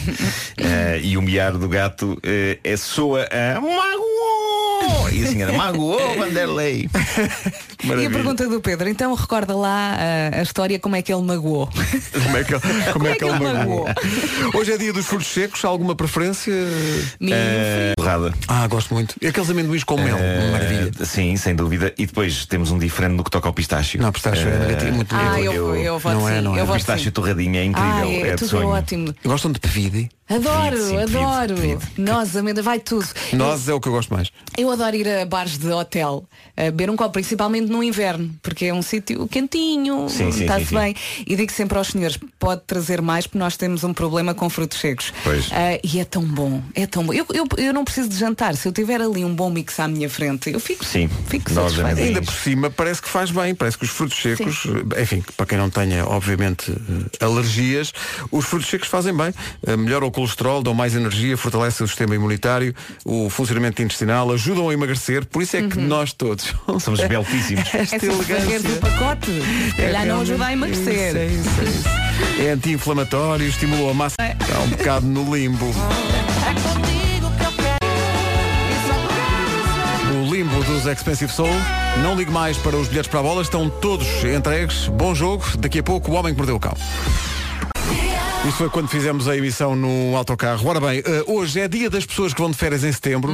Ah, 0.60 0.96
e 1.02 1.16
o 1.16 1.22
miar 1.22 1.52
do 1.52 1.68
gato 1.68 2.18
eh, 2.22 2.58
é 2.62 2.76
soa 2.76 3.26
a 3.30 3.60
magoou. 3.60 5.03
E 5.20 5.24
a 5.24 5.26
senhora 5.28 5.52
magoou 5.52 6.16
Vanderlei. 6.18 6.88
E 7.84 8.06
a 8.06 8.10
pergunta 8.10 8.48
do 8.48 8.60
Pedro, 8.60 8.88
então 8.88 9.14
recorda 9.14 9.54
lá 9.54 9.96
ah, 9.98 10.38
a 10.38 10.42
história 10.42 10.78
como 10.78 10.96
é 10.96 11.02
que 11.02 11.12
ele 11.12 11.22
magoou. 11.22 11.68
Como 12.24 12.36
é 12.36 12.44
que, 12.44 12.54
ele- 12.54 12.62
como 12.92 13.06
é 13.06 13.14
que 13.14 13.24
ele 13.24 13.32
ele 13.34 13.52
magoou? 13.52 13.86
Hoje 14.54 14.72
é 14.72 14.78
dia 14.78 14.92
dos 14.92 15.06
frutos 15.06 15.26
secos. 15.28 15.64
Alguma 15.64 15.94
preferência? 15.94 16.52
Milho 17.20 17.36
Ah, 17.36 17.94
Porrada. 17.96 18.34
Ah, 18.48 18.66
gosto 18.66 18.94
muito. 18.94 19.14
E 19.20 19.26
aqueles 19.26 19.50
amendoins 19.50 19.84
com 19.84 19.96
mel. 20.00 20.16
Eh, 20.18 20.50
Maravilha. 20.50 20.90
Sim, 21.04 21.36
sem 21.36 21.54
dúvida. 21.54 21.92
E 21.98 22.06
depois 22.06 22.46
temos 22.46 22.70
um 22.70 22.78
diferente 22.78 23.12
no 23.12 23.22
que 23.24 23.30
toca 23.30 23.46
ao 23.48 23.52
pistácio. 23.52 24.00
Não, 24.00 24.10
pistache 24.10 24.42
é 24.42 24.46
Eh, 24.48 24.58
negativo, 24.58 24.92
muito 24.94 25.14
Ah, 25.14 25.34
negativo. 25.34 25.52
eu, 25.54 25.76
eu, 25.76 25.98
voto 25.98 26.14
não 26.18 26.28
é, 26.28 26.36
sim. 26.36 26.40
não 26.42 26.56
é. 26.56 26.60
Eu 26.60 26.64
o 26.64 26.66
voto 26.66 26.76
pistácio 26.78 27.04
sim. 27.04 27.10
torradinho 27.10 27.56
é 27.56 27.64
incrível. 27.64 27.92
Ah, 27.92 28.06
é, 28.08 28.20
é 28.30 28.36
tudo 28.36 28.48
sonho. 28.48 28.68
ótimo. 28.68 29.14
Gostam 29.24 29.52
de 29.52 29.60
pevide? 29.60 30.08
Adoro, 30.28 30.76
sim, 30.82 30.96
pedido, 30.96 31.18
adoro. 31.18 31.54
pedido. 31.54 31.82
Nós, 31.98 32.34
amenda, 32.36 32.62
vai 32.62 32.78
tudo. 32.80 33.06
Nós 33.34 33.68
é 33.68 33.74
o 33.74 33.80
que 33.80 33.88
eu 33.88 33.92
gosto 33.92 34.14
mais. 34.14 34.30
Eu 34.56 34.70
adoro 34.70 34.96
ir 35.06 35.20
a 35.22 35.26
bares 35.26 35.58
de 35.58 35.68
hotel, 35.70 36.24
a 36.56 36.62
beber 36.64 36.90
um 36.90 36.96
copo, 36.96 37.12
principalmente 37.12 37.70
no 37.70 37.82
inverno, 37.82 38.30
porque 38.42 38.66
é 38.66 38.74
um 38.74 38.82
sítio 38.82 39.26
quentinho, 39.28 40.08
Sim, 40.08 40.30
sim, 40.32 40.42
está-se 40.42 40.66
sim, 40.66 40.68
sim. 40.70 40.76
bem. 40.76 40.96
E 41.26 41.36
digo 41.36 41.52
sempre 41.52 41.76
aos 41.78 41.88
senhores, 41.88 42.18
pode 42.38 42.62
trazer 42.66 43.00
mais, 43.02 43.26
porque 43.26 43.38
nós 43.38 43.56
temos 43.56 43.84
um 43.84 43.92
problema 43.92 44.34
com 44.34 44.48
frutos 44.48 44.78
secos. 44.80 45.12
Pois. 45.22 45.48
Ah, 45.52 45.78
e 45.82 46.00
é 46.00 46.04
tão 46.04 46.22
bom, 46.24 46.62
é 46.74 46.86
tão 46.86 47.04
bom. 47.04 47.12
Eu, 47.12 47.26
eu, 47.32 47.46
eu 47.58 47.72
não 47.72 47.84
preciso 47.84 48.08
de 48.08 48.16
jantar, 48.16 48.56
se 48.56 48.66
eu 48.68 48.72
tiver 48.72 49.00
ali 49.00 49.24
um 49.24 49.34
bom 49.34 49.50
mix 49.50 49.78
à 49.80 49.86
minha 49.88 50.08
frente, 50.08 50.50
eu 50.50 50.60
fico, 50.60 50.84
Sim, 50.84 51.08
fico 51.28 51.50
satisfeita. 51.50 51.88
amendoins. 51.90 52.08
Ainda 52.08 52.22
por 52.22 52.32
cima 52.34 52.70
parece 52.70 53.02
que 53.02 53.08
faz 53.08 53.30
bem, 53.30 53.54
parece 53.54 53.76
que 53.78 53.84
os 53.84 53.90
frutos 53.90 54.20
secos, 54.20 54.64
eh, 54.96 55.02
enfim, 55.02 55.22
para 55.36 55.46
quem 55.46 55.58
não 55.58 55.68
tenha, 55.70 56.06
obviamente, 56.06 56.70
eh, 56.72 57.24
alergias, 57.24 57.92
os 58.30 58.44
frutos 58.44 58.68
secos 58.68 58.88
fazem 58.88 59.16
bem. 59.16 59.32
Eh, 59.66 59.76
Melhoram 59.76 60.06
o 60.06 60.10
colesterol, 60.10 60.62
dão 60.62 60.72
mais 60.74 60.94
energia, 60.94 61.36
fortalecem 61.36 61.84
o 61.84 61.88
sistema 61.88 62.14
imunitário, 62.14 62.74
o 63.04 63.28
funcionamento 63.28 63.82
intestinal, 63.82 64.30
ajudam 64.32 64.68
a 64.70 64.72
emagrecer, 64.72 64.93
por 65.30 65.42
isso 65.42 65.56
é 65.56 65.62
que 65.62 65.78
nós 65.78 66.12
todos 66.12 66.54
Somos 66.80 67.00
beltíssimos. 67.00 67.74
É 67.74 67.78
esta 67.78 68.00
se 68.00 68.10
fazeres 68.10 68.76
o 68.76 68.80
pacote, 68.80 69.30
calhar 69.76 70.06
não 70.06 70.20
ajuda 70.20 70.46
a 70.46 70.52
emagrecer. 70.52 71.08
Isso, 71.08 71.16
é 71.16 71.26
isso, 71.26 71.60
é 71.60 71.64
isso. 71.64 72.04
É 72.40 72.50
anti-inflamatório, 72.50 73.46
estimula 73.46 73.90
a 73.90 73.94
massa. 73.94 74.16
Está 74.20 74.58
um 74.60 74.68
bocado 74.68 75.06
no 75.06 75.34
limbo. 75.34 75.66
O 80.12 80.34
limbo 80.34 80.62
dos 80.64 80.86
Expensive 80.86 81.32
Soul. 81.32 81.48
Não 82.02 82.16
ligue 82.16 82.30
mais 82.30 82.56
para 82.56 82.76
os 82.76 82.88
bilhetes 82.88 83.10
para 83.10 83.20
a 83.20 83.22
bola, 83.22 83.42
estão 83.42 83.70
todos 83.70 84.06
entregues. 84.24 84.88
Bom 84.88 85.14
jogo. 85.14 85.44
Daqui 85.58 85.78
a 85.78 85.82
pouco, 85.82 86.10
o 86.10 86.14
homem 86.14 86.32
que 86.32 86.38
mordeu 86.38 86.56
o 86.56 86.60
cão. 86.60 86.76
Isso 88.46 88.58
foi 88.58 88.68
quando 88.68 88.88
fizemos 88.88 89.26
a 89.26 89.36
emissão 89.36 89.74
no 89.74 90.16
autocarro. 90.16 90.68
Ora 90.68 90.78
bem, 90.78 90.98
eh, 90.98 91.24
hoje 91.26 91.60
é 91.60 91.68
dia 91.68 91.88
das 91.88 92.04
pessoas 92.04 92.34
que 92.34 92.40
vão 92.40 92.50
de 92.50 92.56
férias 92.56 92.84
em 92.84 92.92
setembro. 92.92 93.32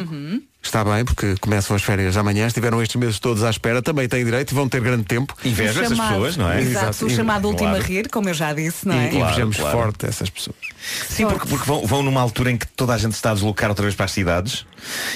Está 0.63 0.85
bem, 0.85 1.05
porque 1.07 1.37
começam 1.41 1.75
as 1.75 1.83
férias 1.83 2.17
amanhã. 2.19 2.47
Estiveram 2.47 2.83
estes 2.83 2.95
meses 3.01 3.19
todos 3.19 3.43
à 3.43 3.51
espera. 3.51 3.81
Também 3.81 4.07
têm 4.07 4.23
direito 4.25 4.53
e 4.53 4.55
vão 4.55 4.69
ter 4.69 4.81
grande 4.83 5.05
tempo. 5.05 5.35
Inveja 5.43 5.83
essas 5.83 5.99
pessoas, 5.99 6.37
não 6.37 6.51
é? 6.53 6.61
Exato, 6.61 6.87
Exato. 6.91 7.07
o 7.07 7.11
chamado 7.11 7.49
último 7.49 7.71
Claro. 7.71 7.83
a 7.83 7.87
rir, 7.87 8.09
como 8.11 8.29
eu 8.29 8.35
já 8.35 8.53
disse, 8.53 8.87
não 8.87 8.95
é? 8.95 9.07
E 9.07 9.11
Claro, 9.11 9.25
invejamos 9.27 9.57
claro. 9.57 9.79
forte 9.79 10.05
essas 10.07 10.29
pessoas. 10.29 10.57
Sim, 11.09 11.27
porque, 11.27 11.49
porque 11.49 11.65
vão, 11.67 11.87
vão 11.87 12.03
numa 12.03 12.21
altura 12.21 12.51
em 12.51 12.59
que 12.59 12.67
toda 12.69 12.93
a 12.95 12.99
gente 12.99 13.13
se 13.13 13.17
está 13.19 13.31
a 13.31 13.35
deslocar 13.35 13.71
outra 13.71 13.83
vez 13.85 13.95
para 13.95 14.05
as 14.05 14.13
cidades 14.13 14.67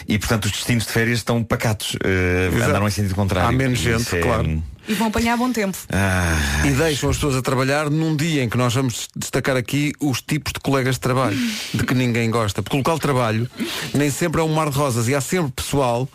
e 0.08 0.18
portanto 0.18 0.46
os 0.46 0.52
destinos 0.52 0.84
de 0.86 0.92
férias 0.92 1.18
estão 1.18 1.44
pacatos. 1.44 1.94
eh, 2.02 2.48
Exato. 2.50 2.64
andaram 2.70 2.88
em 2.88 2.90
sentido 2.90 3.14
contrário. 3.14 3.48
Há 3.48 3.52
menos 3.52 3.78
gente, 3.78 4.16
é- 4.16 4.20
claro. 4.20 4.62
E 4.88 4.94
vão 4.94 5.06
apanhar 5.08 5.36
bom 5.36 5.50
tempo. 5.52 5.76
Ah, 5.90 6.62
E 6.66 6.70
deixam 6.70 7.08
as 7.10 7.16
pessoas 7.16 7.36
a 7.36 7.42
trabalhar 7.42 7.88
num 7.90 8.14
dia 8.14 8.42
em 8.44 8.48
que 8.48 8.56
nós 8.56 8.74
vamos 8.74 9.08
destacar 9.16 9.56
aqui 9.56 9.92
os 10.00 10.20
tipos 10.20 10.52
de 10.52 10.60
colegas 10.60 10.96
de 10.96 11.00
trabalho, 11.00 11.36
de 11.72 11.84
que 11.84 11.94
ninguém 11.94 12.30
gosta. 12.30 12.62
Porque 12.62 12.76
o 12.76 12.78
local 12.80 12.96
de 12.96 13.00
trabalho 13.02 13.50
nem 13.94 14.10
sempre 14.10 14.40
é 14.40 14.44
um 14.44 14.52
mar 14.54 14.68
de 14.70 14.76
rosas 14.76 15.08
e 15.08 15.14
há 15.14 15.20
sempre 15.20 15.52
pessoal 15.52 16.08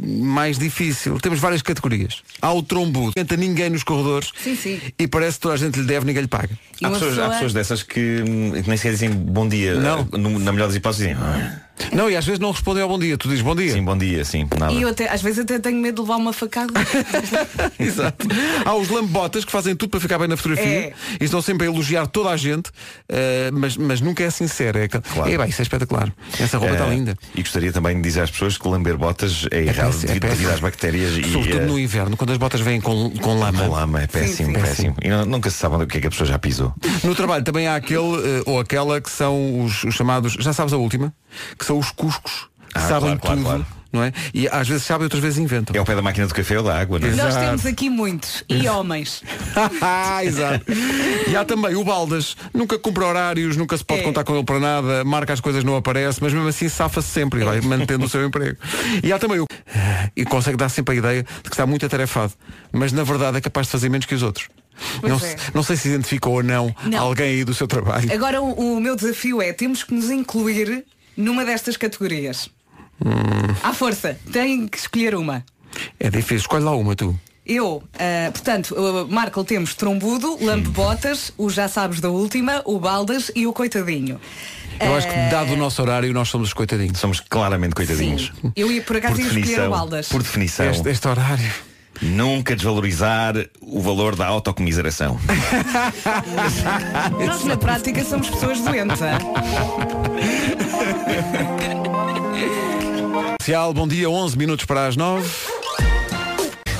mais 0.00 0.58
difícil. 0.58 1.18
Temos 1.18 1.40
várias 1.40 1.60
categorias. 1.62 2.22
Há 2.40 2.52
o 2.52 2.62
trombudo. 2.62 3.12
Não 3.16 3.22
entra 3.22 3.36
ninguém 3.36 3.68
nos 3.70 3.82
corredores 3.82 4.30
Sim, 4.42 4.54
sim. 4.54 4.80
e 4.98 5.08
parece 5.08 5.36
que 5.38 5.40
toda 5.42 5.54
a 5.54 5.56
gente 5.56 5.80
lhe 5.80 5.86
deve, 5.86 6.06
ninguém 6.06 6.22
lhe 6.22 6.28
paga. 6.28 6.50
Há 6.82 6.90
pessoas, 6.90 7.12
há 7.12 7.14
pessoa- 7.22 7.28
pessoas 7.30 7.52
dessas 7.52 7.82
que, 7.82 8.22
hum, 8.28 8.52
que 8.62 8.68
nem 8.68 8.76
sequer 8.76 8.92
dizem 8.92 9.10
bom 9.10 9.48
dia. 9.48 9.74
Não. 9.74 10.04
No- 10.12 10.38
na 10.38 10.52
melhor 10.52 10.66
das 10.66 10.76
hipóteses 10.76 11.08
dizem 11.08 11.20
"Ah, 11.20 11.62
Não, 11.92 12.10
e 12.10 12.16
às 12.16 12.24
vezes 12.24 12.38
não 12.40 12.50
respondem 12.50 12.82
ao 12.82 12.88
bom 12.88 12.98
dia. 12.98 13.16
Tu 13.16 13.28
dizes 13.28 13.42
bom 13.42 13.54
dia. 13.54 13.72
sim, 13.72 13.82
bom 13.82 13.96
dia, 13.96 14.24
sim, 14.24 14.46
nada. 14.58 14.72
E 14.72 14.82
eu 14.82 14.88
até, 14.88 15.08
às 15.08 15.22
vezes 15.22 15.38
até 15.40 15.58
tenho 15.58 15.78
medo 15.80 15.96
de 15.96 16.00
levar 16.02 16.16
uma 16.16 16.32
facada. 16.32 16.72
Exato. 17.78 18.26
Há 18.64 18.74
os 18.74 18.88
lambotas 18.88 19.44
que 19.44 19.52
fazem 19.52 19.74
tudo 19.76 19.90
para 19.90 20.00
ficar 20.00 20.18
bem 20.18 20.28
na 20.28 20.36
fotografia 20.36 20.68
É. 20.68 20.92
e 21.20 21.24
estão 21.24 21.40
sempre 21.40 21.66
a 21.66 21.70
elogiar 21.70 22.06
toda 22.06 22.30
a 22.30 22.36
gente, 22.36 22.70
eh, 23.08 23.50
mas, 23.52 23.76
mas 23.76 24.00
nunca 24.00 24.22
é 24.24 24.30
sincero. 24.30 24.78
É, 24.78 24.88
Claro. 24.88 25.30
é, 25.30 25.38
bem, 25.38 25.48
isso 25.48 25.60
é 25.60 25.64
espetacular. 25.64 26.12
Essa 26.38 26.58
roupa 26.58 26.74
está 26.74 26.86
Eh, 26.86 26.90
linda. 26.90 27.16
E 27.34 27.42
gostaria 27.42 27.72
também 27.72 27.96
de 27.96 28.02
dizer 28.02 28.22
às 28.22 28.30
pessoas 28.30 28.56
que 28.58 28.66
lamber 28.68 28.96
botas 28.96 29.46
é 29.50 29.62
errado 29.64 29.86
péssimo, 29.92 30.04
é 30.04 30.06
devido, 30.06 30.22
devido 30.22 30.30
péssimo. 30.36 30.54
às 30.54 30.60
bactérias 30.60 31.12
e 31.16 31.24
Sobretudo 31.32 31.62
eh, 31.62 31.66
no 31.66 31.78
inverno, 31.78 32.16
quando 32.16 32.30
as 32.32 32.38
botas 32.38 32.60
vêm 32.60 32.80
com, 32.80 33.10
com 33.10 33.38
lama. 33.38 33.62
com 33.62 33.68
lama. 33.70 34.02
É 34.02 34.06
péssimo, 34.06 34.54
sim. 34.54 34.60
péssimo. 34.60 34.96
E 35.02 35.08
não- 35.08 35.24
nunca 35.24 35.50
se 35.50 35.56
sabe 35.56 35.74
onde- 35.76 35.84
o 35.84 35.86
que 35.86 35.98
é 35.98 36.00
que 36.00 36.06
a 36.06 36.10
pessoa 36.10 36.26
já 36.26 36.38
pisou. 36.38 36.72
No 37.04 37.14
trabalho 37.14 37.44
também 37.44 37.66
há 37.66 37.76
aquele 37.76 37.98
eh, 38.00 38.42
ou 38.46 38.58
aquela 38.60 39.00
que 39.00 39.10
são 39.10 39.64
os, 39.64 39.84
os 39.84 39.94
chamados, 39.94 40.34
já 40.38 40.52
sabes 40.52 40.72
a 40.72 40.76
última, 40.76 41.12
que 41.58 41.64
são 41.64 41.78
os 41.78 41.90
cuscos, 41.90 42.48
que 42.72 42.78
Ah, 42.78 42.80
sabem 42.80 43.16
claro, 43.16 43.20
claro, 43.20 43.36
tudo, 43.36 43.44
claro. 43.44 43.66
não 43.92 44.02
é? 44.04 44.12
E 44.34 44.46
às 44.48 44.68
vezes 44.68 44.84
sabem, 44.84 45.04
outras 45.04 45.22
vezes 45.22 45.38
inventam. 45.38 45.74
É 45.74 45.78
ao 45.78 45.84
pé 45.84 45.94
da 45.94 46.02
máquina 46.02 46.26
do 46.26 46.34
café 46.34 46.58
ou 46.58 46.64
da 46.64 46.78
água, 46.78 46.98
não 46.98 47.08
é? 47.08 47.12
Nós 47.12 47.34
temos 47.36 47.66
aqui 47.66 47.88
muitos. 47.88 48.44
E 48.48 48.66
homens. 48.68 49.22
Ah, 49.80 50.22
Exato. 50.24 50.64
E 51.28 51.34
há 51.36 51.44
também 51.44 51.74
o 51.76 51.84
Baldas, 51.84 52.36
nunca 52.52 52.78
cumpre 52.78 53.02
horários, 53.04 53.56
nunca 53.56 53.76
se 53.76 53.84
pode 53.84 54.00
É. 54.00 54.04
contar 54.04 54.24
com 54.24 54.34
ele 54.34 54.44
para 54.44 54.60
nada, 54.60 55.04
marca 55.04 55.32
as 55.32 55.40
coisas, 55.40 55.64
não 55.64 55.76
aparece, 55.76 56.18
mas 56.22 56.32
mesmo 56.32 56.48
assim 56.48 56.68
safa-se 56.68 57.08
sempre 57.08 57.40
e 57.40 57.44
vai 57.44 57.60
mantendo 57.62 58.04
o 58.04 58.08
seu 58.08 58.24
emprego. 58.26 58.56
E 59.02 59.12
há 59.12 59.18
também 59.18 59.40
o 59.40 59.46
e 60.16 60.24
consegue 60.24 60.56
dar 60.56 60.68
sempre 60.68 60.94
a 60.94 60.98
ideia 60.98 61.22
de 61.22 61.42
que 61.42 61.50
está 61.50 61.66
muito 61.66 61.84
atarefado, 61.86 62.32
mas 62.72 62.92
na 62.92 63.02
verdade 63.04 63.38
é 63.38 63.40
capaz 63.40 63.66
de 63.66 63.72
fazer 63.72 63.88
menos 63.88 64.06
que 64.06 64.14
os 64.14 64.22
outros. 64.22 64.48
Não, 65.02 65.16
é. 65.16 65.36
não 65.54 65.62
sei 65.62 65.76
se 65.76 65.88
identificou 65.88 66.34
ou 66.34 66.42
não, 66.42 66.74
Não. 66.84 66.98
alguém 67.00 67.26
aí 67.30 67.44
do 67.44 67.52
seu 67.52 67.66
trabalho. 67.66 68.12
Agora 68.12 68.40
o, 68.40 68.76
o 68.76 68.80
meu 68.80 68.94
desafio 68.94 69.42
é 69.42 69.52
temos 69.52 69.82
que 69.82 69.92
nos 69.92 70.08
incluir 70.10 70.84
numa 71.18 71.44
destas 71.44 71.76
categorias. 71.76 72.48
Hum. 73.04 73.10
À 73.62 73.74
força, 73.74 74.18
tem 74.32 74.66
que 74.66 74.78
escolher 74.78 75.14
uma. 75.14 75.44
É 76.00 76.08
difícil, 76.08 76.38
escolhe 76.38 76.64
lá 76.64 76.74
uma 76.74 76.96
tu. 76.96 77.18
Eu, 77.44 77.82
ah, 77.98 78.30
portanto, 78.30 78.74
uh, 78.74 79.08
Marco, 79.08 79.42
temos 79.42 79.74
trombudo, 79.74 80.36
lampe-botas, 80.44 81.32
o 81.38 81.48
já 81.48 81.66
sabes 81.66 81.98
da 82.00 82.10
última, 82.10 82.62
o 82.64 82.78
baldas 82.78 83.30
e 83.34 83.46
o 83.46 83.52
coitadinho. 83.52 84.20
Eu 84.80 84.94
acho 84.94 85.08
que 85.08 85.14
Eh, 85.14 85.28
dado 85.30 85.54
o 85.54 85.56
nosso 85.56 85.82
horário 85.82 86.12
nós 86.12 86.28
somos 86.28 86.48
os 86.48 86.54
coitadinhos. 86.54 86.98
Somos 86.98 87.20
claramente 87.20 87.74
coitadinhos. 87.74 88.32
Sim. 88.40 88.52
Eu 88.54 88.70
ia 88.70 88.82
por 88.82 88.96
acaso 88.96 89.20
ia 89.20 89.26
escolher 89.26 89.62
o 89.66 89.70
baldas. 89.70 90.08
por 90.08 90.22
definição, 90.22 90.70
Este, 90.70 90.88
este 90.88 91.08
horário. 91.08 91.52
Nunca 92.00 92.54
desvalorizar 92.54 93.34
o 93.60 93.80
valor 93.80 94.16
da 94.16 94.26
autocomiseração. 94.26 95.18
Nós 97.26 97.44
na 97.44 97.56
prática 97.56 98.04
somos 98.04 98.30
pessoas 98.30 98.60
doentes. 98.60 99.00
bom 103.74 103.88
dia, 103.88 104.10
11 104.10 104.36
minutos 104.36 104.64
para 104.64 104.86
as 104.86 104.96
9. 104.96 105.28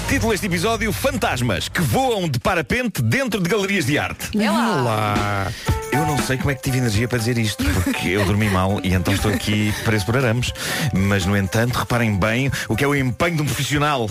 Título 0.09 0.33
deste 0.33 0.47
episódio: 0.47 0.93
Fantasmas 0.93 1.69
que 1.69 1.83
voam 1.83 2.29
de 2.29 2.39
parapente 2.39 3.03
dentro 3.03 3.43
de 3.43 3.49
galerias 3.49 3.87
de 3.87 3.99
arte. 3.99 4.39
É 4.39 4.51
lá. 4.51 4.81
Olá. 4.81 5.53
Eu 5.93 6.07
não 6.07 6.19
sei 6.19 6.37
como 6.37 6.51
é 6.51 6.55
que 6.55 6.63
tive 6.63 6.79
energia 6.79 7.09
para 7.09 7.19
dizer 7.19 7.37
isto, 7.39 7.65
porque 7.83 8.09
eu 8.09 8.25
dormi 8.25 8.49
mal 8.49 8.81
e 8.83 8.95
então 8.95 9.13
estou 9.13 9.33
aqui 9.33 9.73
preso 9.85 10.07
por 10.07 10.17
arames. 10.17 10.53
Mas, 10.95 11.27
no 11.27 11.37
entanto, 11.37 11.77
reparem 11.77 12.19
bem 12.19 12.51
o 12.69 12.77
que 12.77 12.85
é 12.85 12.87
o 12.87 12.95
empenho 12.95 13.37
de 13.37 13.43
um 13.43 13.47
profissional. 13.47 14.09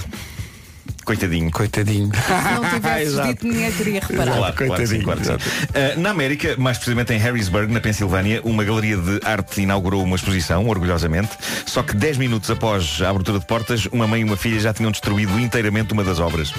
Coitadinho. 1.07 1.49
Coitadinho. 1.51 2.11
Se 2.13 2.31
não 2.53 2.67
tivesses 2.69 3.07
Exato. 3.13 3.29
dito, 3.29 3.47
ninguém 3.47 3.71
teria 3.71 4.01
reparado. 4.01 4.37
Claro, 4.37 4.55
claro 4.57 4.73
que 4.73 4.87
sim, 4.87 5.01
claro 5.01 5.23
sim. 5.23 5.31
Uh, 5.31 6.01
na 6.01 6.09
América, 6.09 6.55
mais 6.57 6.77
precisamente 6.77 7.13
em 7.13 7.17
Harrisburg, 7.17 7.71
na 7.71 7.79
Pensilvânia, 7.79 8.41
uma 8.43 8.61
galeria 8.65 8.97
de 8.97 9.21
arte 9.23 9.61
inaugurou 9.61 10.03
uma 10.03 10.17
exposição, 10.17 10.67
orgulhosamente, 10.67 11.29
só 11.65 11.81
que 11.81 11.95
10 11.95 12.17
minutos 12.17 12.51
após 12.51 13.01
a 13.01 13.09
abertura 13.09 13.39
de 13.39 13.45
portas, 13.45 13.85
uma 13.85 14.05
mãe 14.05 14.19
e 14.19 14.23
uma 14.25 14.35
filha 14.35 14.59
já 14.59 14.73
tinham 14.73 14.91
destruído 14.91 15.39
inteiramente 15.39 15.93
uma 15.93 16.03
das 16.03 16.19
obras. 16.19 16.53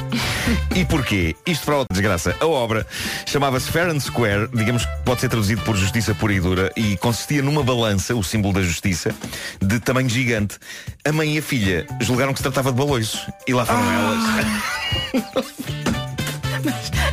e 0.74 0.82
porquê? 0.86 1.36
Isto 1.46 1.66
para 1.66 1.82
a 1.82 1.84
desgraça. 1.92 2.34
A 2.40 2.46
obra 2.46 2.86
chamava-se 3.26 3.70
Fair 3.70 3.90
and 3.90 4.00
Square, 4.00 4.48
digamos 4.54 4.86
que 4.86 4.92
pode 5.04 5.20
ser 5.20 5.28
traduzido 5.28 5.60
por 5.60 5.76
justiça 5.76 6.14
pura 6.14 6.32
e 6.32 6.40
dura, 6.40 6.72
e 6.74 6.96
consistia 6.96 7.42
numa 7.42 7.62
balança, 7.62 8.14
o 8.14 8.24
símbolo 8.24 8.54
da 8.54 8.62
justiça, 8.62 9.14
de 9.60 9.78
tamanho 9.78 10.08
gigante. 10.08 10.56
A 11.04 11.12
mãe 11.12 11.34
e 11.34 11.38
a 11.38 11.42
filha 11.42 11.86
julgaram 12.00 12.32
que 12.32 12.38
se 12.38 12.44
tratava 12.44 12.72
de 12.72 12.78
baloiços. 12.78 13.26
E 13.46 13.52
lá 13.52 13.66
foram 13.66 13.92
elas. 13.92 14.37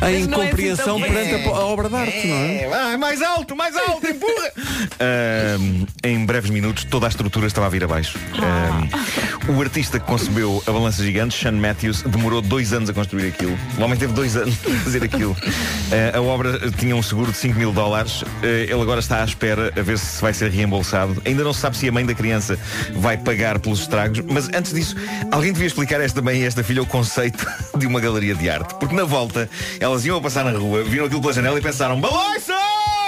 não 0.00 0.06
é 0.08 0.16
assim 0.16 0.22
incompreensão 0.24 1.00
perante 1.00 1.34
a, 1.34 1.38
po- 1.44 1.54
a 1.54 1.64
obra 1.66 1.88
de 1.88 1.96
arte, 1.96 2.26
não 2.26 2.36
é? 2.36 2.62
É, 2.62 2.68
vai, 2.68 2.96
mais 2.96 3.22
alto, 3.22 3.56
mais 3.56 3.76
alto, 3.76 4.06
empurra! 4.06 4.52
Em 6.02 6.24
breves 6.24 6.50
minutos, 6.50 6.84
toda 6.84 7.06
a 7.06 7.08
estrutura 7.08 7.46
estava 7.46 7.66
a 7.66 7.70
vir 7.70 7.84
abaixo. 7.84 8.18
O 9.48 9.60
artista 9.60 10.00
que 10.00 10.06
concebeu 10.06 10.62
a 10.66 10.72
balança 10.72 11.04
gigante, 11.04 11.38
Sean 11.38 11.52
Matthews, 11.52 12.02
demorou 12.02 12.42
dois 12.42 12.72
anos 12.72 12.90
a 12.90 12.92
construir 12.92 13.28
aquilo. 13.28 13.56
O 13.78 13.82
homem 13.82 13.96
teve 13.96 14.12
dois 14.12 14.36
anos 14.36 14.56
a 14.66 14.84
fazer 14.84 15.04
aquilo. 15.04 15.36
Ah, 16.14 16.18
a 16.18 16.20
obra 16.20 16.58
tinha 16.72 16.96
um 16.96 17.02
seguro 17.02 17.30
de 17.30 17.38
5 17.38 17.56
mil 17.56 17.72
dólares. 17.72 18.24
Ah, 18.42 18.46
ele 18.46 18.80
agora 18.80 18.98
está 18.98 19.22
à 19.22 19.24
espera 19.24 19.72
a 19.76 19.82
ver 19.82 19.98
se 19.98 20.20
vai 20.20 20.34
ser 20.34 20.50
reembolsado. 20.50 21.22
Ainda 21.24 21.44
não 21.44 21.52
se 21.52 21.60
sabe 21.60 21.76
se 21.76 21.88
a 21.88 21.92
mãe 21.92 22.04
da 22.04 22.14
criança 22.14 22.58
vai 22.94 23.16
pagar 23.16 23.60
pelos 23.60 23.80
estragos, 23.80 24.20
mas 24.28 24.48
antes 24.48 24.72
disso, 24.72 24.96
alguém 25.30 25.52
devia 25.52 25.68
explicar 25.68 26.00
a 26.00 26.04
esta 26.04 26.20
mãe 26.20 26.40
e 26.40 26.44
esta 26.44 26.64
filha 26.64 26.82
o 26.82 26.86
conceito 26.86 27.46
de 27.78 27.86
uma 27.86 28.00
galeria 28.00 28.34
de 28.34 28.50
arte. 28.50 28.74
Porque 28.74 28.94
na 28.94 29.04
volta, 29.04 29.48
elas 29.78 30.04
iam 30.04 30.18
a 30.18 30.20
passar 30.20 30.44
na 30.44 30.58
rua, 30.58 30.82
viram 30.82 31.06
aquilo 31.06 31.20
pela 31.20 31.32
janela 31.32 31.58
e 31.58 31.62
pensaram: 31.62 32.00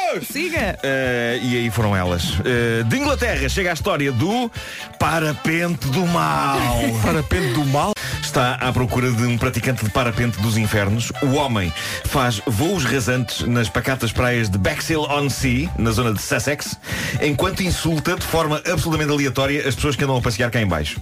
Baloiços! 0.09 0.29
Siga! 0.29 0.79
Uh, 0.83 1.45
e 1.45 1.57
aí 1.57 1.71
foram 1.71 1.95
elas. 1.95 2.31
Uh, 2.39 2.85
de 2.85 2.97
Inglaterra 2.97 3.49
chega 3.49 3.71
a 3.71 3.73
história 3.75 4.11
do 4.11 4.51
parapente 4.99 5.87
do 5.89 6.07
mal. 6.07 6.59
Parapente 7.03 7.53
do 7.53 7.65
mal. 7.67 7.93
Está 8.23 8.55
à 8.55 8.73
procura 8.73 9.11
de 9.11 9.23
um 9.25 9.37
praticante 9.37 9.85
de 9.85 9.91
parapente 9.91 10.41
dos 10.41 10.57
infernos. 10.57 11.13
O 11.23 11.35
homem 11.35 11.73
faz 12.05 12.41
voos 12.47 12.85
rasantes 12.85 13.43
nas 13.43 13.69
pacatas 13.69 14.13
praias 14.13 14.49
de 14.49 14.59
Bexhill-on-Sea, 14.59 15.71
na 15.79 15.91
zona 15.91 16.13
de 16.13 16.21
Sussex, 16.21 16.79
enquanto 17.21 17.63
insulta 17.63 18.17
de 18.17 18.25
forma 18.25 18.63
absolutamente 18.71 19.11
aleatória 19.11 19.67
as 19.67 19.75
pessoas 19.75 19.97
que 19.97 20.05
andam 20.05 20.17
a 20.17 20.23
passear 20.23 20.51
cá 20.51 20.61
em 20.61 20.67
baixo. 20.67 21.01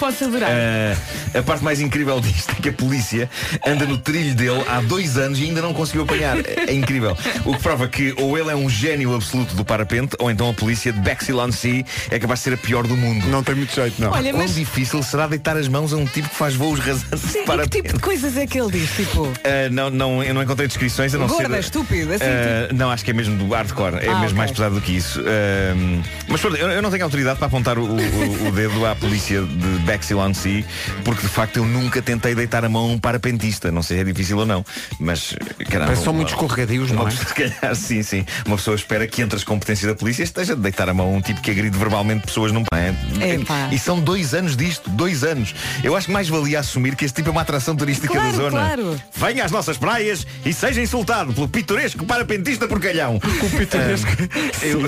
Posso 0.00 0.24
adorar. 0.24 0.50
Uh, 0.50 1.38
a 1.38 1.42
parte 1.42 1.62
mais 1.62 1.78
incrível 1.80 2.18
disto 2.20 2.50
é 2.58 2.62
que 2.62 2.68
a 2.70 2.72
polícia 2.72 3.28
anda 3.66 3.84
no 3.84 3.98
trilho 3.98 4.34
dele 4.34 4.64
há 4.68 4.80
dois 4.80 5.16
anos 5.18 5.38
e 5.38 5.44
ainda 5.44 5.60
não 5.62 5.72
conseguiu 5.74 6.02
apanhar. 6.02 6.38
É, 6.38 6.70
é 6.70 6.72
incrível. 6.72 7.16
O 7.44 7.54
que 7.54 7.62
prova 7.62 7.86
que 7.86 8.14
ou 8.16 8.36
ele 8.38 8.50
é 8.50 8.56
um 8.56 8.68
gênio 8.68 9.14
absoluto 9.14 9.54
do 9.54 9.64
parapente, 9.64 10.16
ou 10.18 10.30
então 10.30 10.48
a 10.48 10.54
polícia 10.54 10.92
de 10.92 10.98
Bexhill-on-Sea 11.00 11.84
é 12.10 12.18
capaz 12.18 12.40
de 12.40 12.44
ser 12.44 12.54
a 12.54 12.56
pior 12.56 12.86
do 12.86 12.96
mundo. 12.96 13.26
Não 13.28 13.42
tem 13.42 13.54
muito 13.54 13.74
jeito, 13.74 14.00
não. 14.00 14.10
Olha, 14.10 14.30
Quão 14.32 14.42
mas 14.42 14.54
difícil 14.54 15.02
será 15.02 15.26
deitar 15.26 15.56
as 15.56 15.68
mãos 15.68 15.92
a 15.92 15.96
um 15.96 16.06
tipo 16.06 16.28
que 16.28 16.34
faz 16.34 16.54
voos 16.54 16.80
rasantes 16.80 17.20
sim, 17.20 17.28
de 17.32 17.38
e 17.38 17.40
que 17.42 17.46
parapente? 17.46 17.82
tipo 17.82 17.94
de 17.94 18.00
coisas 18.00 18.36
é 18.36 18.46
que 18.46 18.58
ele 18.58 18.70
diz? 18.72 18.90
Tipo, 18.96 19.20
Uh, 19.20 19.70
não, 19.70 19.90
não, 19.90 20.22
eu 20.24 20.32
não 20.34 20.42
encontrei 20.42 20.66
descrições 20.66 21.14
a 21.14 21.18
não 21.18 21.26
Gorda, 21.26 21.48
ser. 21.54 21.60
estúpido, 21.60 22.12
assim, 22.14 22.24
Uh, 22.24 22.74
Não, 22.74 22.90
acho 22.90 23.04
que 23.04 23.10
é 23.10 23.14
mesmo 23.14 23.36
do 23.36 23.48
hardcore, 23.54 23.96
é 23.96 24.08
Ah, 24.08 24.14
mesmo 24.20 24.24
ok. 24.26 24.34
mais 24.36 24.50
pesado 24.50 24.74
do 24.76 24.80
que 24.80 24.92
isso. 24.96 25.20
Uh, 25.20 26.02
mas 26.28 26.40
pronto, 26.40 26.56
eu, 26.56 26.68
eu 26.70 26.80
não 26.82 26.90
tenho 26.90 27.04
autoridade 27.04 27.38
para 27.38 27.46
apontar 27.46 27.78
o, 27.78 27.84
o- 27.84 28.48
o 28.48 28.52
dedo 28.52 28.86
à 28.86 28.94
polícia 28.94 29.42
de 29.42 29.78
Bexhill-on-Sea, 29.90 30.64
porque 31.04 31.22
de 31.22 31.28
facto 31.28 31.56
eu 31.56 31.64
nunca 31.64 32.00
tentei 32.00 32.32
deitar 32.34 32.64
a 32.64 32.68
mão 32.68 32.82
a 32.82 32.86
um 32.92 32.98
parapentista. 32.98 33.72
Não 33.72 33.82
sei 33.82 33.96
se 33.96 34.02
é 34.02 34.04
difícil 34.04 34.38
ou 34.38 34.46
não, 34.46 34.64
mas 35.00 35.34
caramba. 35.68 35.86
Parece 35.86 36.00
que 36.00 36.04
são 36.04 36.14
muito 36.14 36.28
escorregadios, 36.28 36.90
não 36.92 37.08
é? 37.08 37.10
pessoa, 37.10 37.26
se 37.28 37.34
calhar, 37.34 37.74
sim, 37.74 38.02
sim. 38.02 38.24
Uma 38.46 38.56
pessoa 38.56 38.76
espera 38.76 39.06
que 39.06 39.20
entre 39.20 39.36
as 39.36 39.42
competências 39.42 39.90
da 39.90 39.96
polícia 39.96 40.22
esteja 40.22 40.54
de 40.54 40.62
deitar 40.62 40.88
a 40.88 40.94
mão 40.94 41.06
a 41.12 41.16
um 41.16 41.20
tipo 41.20 41.40
que 41.40 41.50
agride 41.50 41.76
verbalmente 41.76 42.26
pessoas 42.26 42.52
num 42.52 42.62
é? 42.72 43.34
Epá. 43.34 43.68
E 43.72 43.78
são 43.78 44.00
dois 44.00 44.32
anos 44.32 44.56
disto, 44.56 44.88
dois 44.90 45.24
anos. 45.24 45.54
Eu 45.82 45.96
acho 45.96 46.06
que 46.06 46.12
mais 46.12 46.28
valia 46.28 46.60
assumir 46.60 46.94
que 46.94 47.04
este 47.04 47.16
tipo 47.16 47.30
é 47.30 47.32
uma 47.32 47.40
atração 47.42 47.74
turística 47.74 48.12
Claro, 48.12 48.30
da 48.30 48.36
zona. 48.36 48.50
claro. 48.50 49.00
Venha 49.16 49.44
às 49.44 49.50
nossas 49.50 49.76
praias 49.76 50.24
e 50.44 50.52
seja 50.52 50.80
insultado 50.80 51.32
pelo 51.32 51.48
pitoresco 51.48 52.04
parapentista 52.06 52.68
porcalhão. 52.68 53.18
O 53.40 53.50
pitoresco. 53.50 54.10
Ah, 54.10 54.64
eu, 54.66 54.80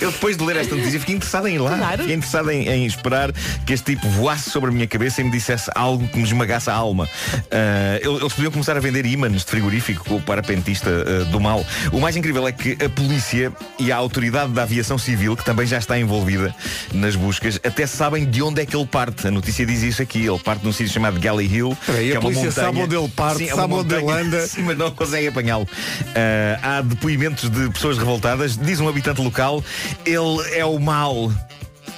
eu 0.00 0.12
depois 0.12 0.36
de 0.36 0.44
ler 0.44 0.56
esta 0.56 0.74
notícia 0.76 1.00
fiquei 1.00 1.16
interessado 1.16 1.48
em 1.48 1.56
ir 1.56 1.58
lá. 1.58 1.76
Claro. 1.76 1.98
Fiquei 2.02 2.14
interessado 2.14 2.50
em, 2.50 2.68
em 2.68 2.86
esperar 2.86 3.32
que 3.66 3.72
este 3.72 3.96
tipo 3.96 4.08
voasse 4.22 4.50
sobre 4.50 4.70
a 4.70 4.72
minha 4.72 4.86
cabeça 4.86 5.20
e 5.20 5.24
me 5.24 5.32
dissesse 5.32 5.68
algo 5.74 6.06
que 6.06 6.16
me 6.16 6.22
esmagasse 6.22 6.70
a 6.70 6.74
alma. 6.74 7.08
Ah, 7.50 7.98
eles 8.00 8.32
podiam 8.32 8.52
começar 8.52 8.76
a 8.76 8.80
vender 8.80 9.04
ímãs 9.04 9.32
de 9.32 9.44
frigorífico 9.44 10.04
com 10.04 10.14
o 10.16 10.22
parapentista 10.22 10.88
ah, 10.90 11.24
do 11.24 11.40
mal. 11.40 11.66
O 11.90 11.98
mais 11.98 12.16
incrível 12.16 12.46
é 12.46 12.52
que 12.52 12.78
a 12.84 12.88
polícia 12.88 13.52
e 13.80 13.90
a 13.90 13.96
autoridade 13.96 14.52
da 14.52 14.62
aviação 14.62 14.96
civil, 14.96 15.36
que 15.36 15.44
também 15.44 15.66
já 15.66 15.76
está 15.78 15.98
envolvida 15.98 16.54
nas 16.94 17.16
buscas, 17.16 17.58
até 17.64 17.84
sabem 17.84 18.24
de 18.24 18.40
onde 18.40 18.62
é 18.62 18.66
que 18.66 18.76
ele 18.76 18.86
parte. 18.86 19.26
A 19.26 19.30
notícia 19.32 19.66
diz 19.66 19.82
isso 19.82 20.00
aqui. 20.00 20.24
Ele 20.24 20.38
parte 20.38 20.64
num 20.64 20.72
sítio 20.72 20.92
chamado 20.92 21.18
Galley 21.18 21.52
Hill. 21.52 21.76
Peraí, 21.84 22.06
que 22.06 22.12
a 22.12 22.14
é 22.14 22.18
uma 22.20 22.22
polícia 22.30 22.52
sabe 22.52 22.66
montanha- 22.78 22.84
onde 22.84 22.96
ele 22.96 23.08
parte, 23.08 23.38
Sim, 23.38 23.50
é 23.50 23.54
sabe 23.56 23.74
onde 23.74 23.92
ele 23.92 24.08
anda. 24.12 24.46
Sim, 24.46 24.62
mas 24.62 24.78
não 24.78 24.92
consegue 24.92 25.26
apanhá-lo. 25.26 25.66
Ah, 26.14 26.76
há 26.78 26.80
depoimentos 26.80 27.50
de 27.50 27.70
pessoas 27.70 27.98
revoltadas. 27.98 28.56
Diz 28.56 28.78
um 28.78 28.88
habitante 28.88 29.20
local, 29.20 29.64
ele 30.06 30.56
é 30.56 30.64
o 30.64 30.78
mal. 30.78 31.32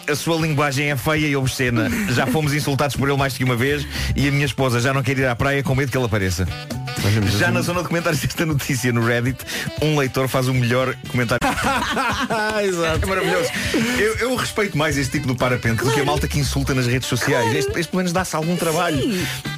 A 0.08 0.14
sua 0.14 0.36
linguagem 0.36 0.90
é 0.90 0.96
feia 0.96 1.26
e 1.26 1.36
obscena. 1.36 1.88
Já 2.10 2.26
fomos 2.26 2.52
insultados 2.52 2.94
por 2.96 3.08
ele 3.08 3.16
mais 3.16 3.36
que 3.36 3.44
uma 3.44 3.56
vez 3.56 3.86
e 4.14 4.28
a 4.28 4.30
minha 4.30 4.44
esposa 4.44 4.80
já 4.80 4.92
não 4.92 5.02
quer 5.02 5.18
ir 5.18 5.26
à 5.26 5.34
praia 5.34 5.62
com 5.62 5.74
medo 5.74 5.90
que 5.90 5.96
ele 5.96 6.06
apareça. 6.06 6.46
Já 7.38 7.50
na 7.50 7.60
zona 7.60 7.82
de 7.82 7.88
comentários 7.88 8.20
desta 8.22 8.46
notícia 8.46 8.92
no 8.92 9.04
Reddit, 9.04 9.38
um 9.82 9.98
leitor 9.98 10.28
faz 10.28 10.48
o 10.48 10.54
melhor 10.54 10.94
comentário. 11.08 11.44
É 12.64 13.06
maravilhoso. 13.06 13.50
Eu, 13.98 14.16
eu 14.16 14.34
respeito 14.36 14.76
mais 14.76 14.96
este 14.96 15.12
tipo 15.12 15.28
de 15.28 15.34
parapente 15.34 15.84
do 15.84 15.92
que 15.92 16.00
a 16.00 16.04
malta 16.04 16.26
que 16.26 16.38
insulta 16.38 16.74
nas 16.74 16.86
redes 16.86 17.08
sociais. 17.08 17.54
Este, 17.54 17.70
este 17.78 17.90
pelo 17.90 17.98
menos 17.98 18.12
dá-se 18.12 18.34
algum 18.34 18.56
trabalho. 18.56 18.98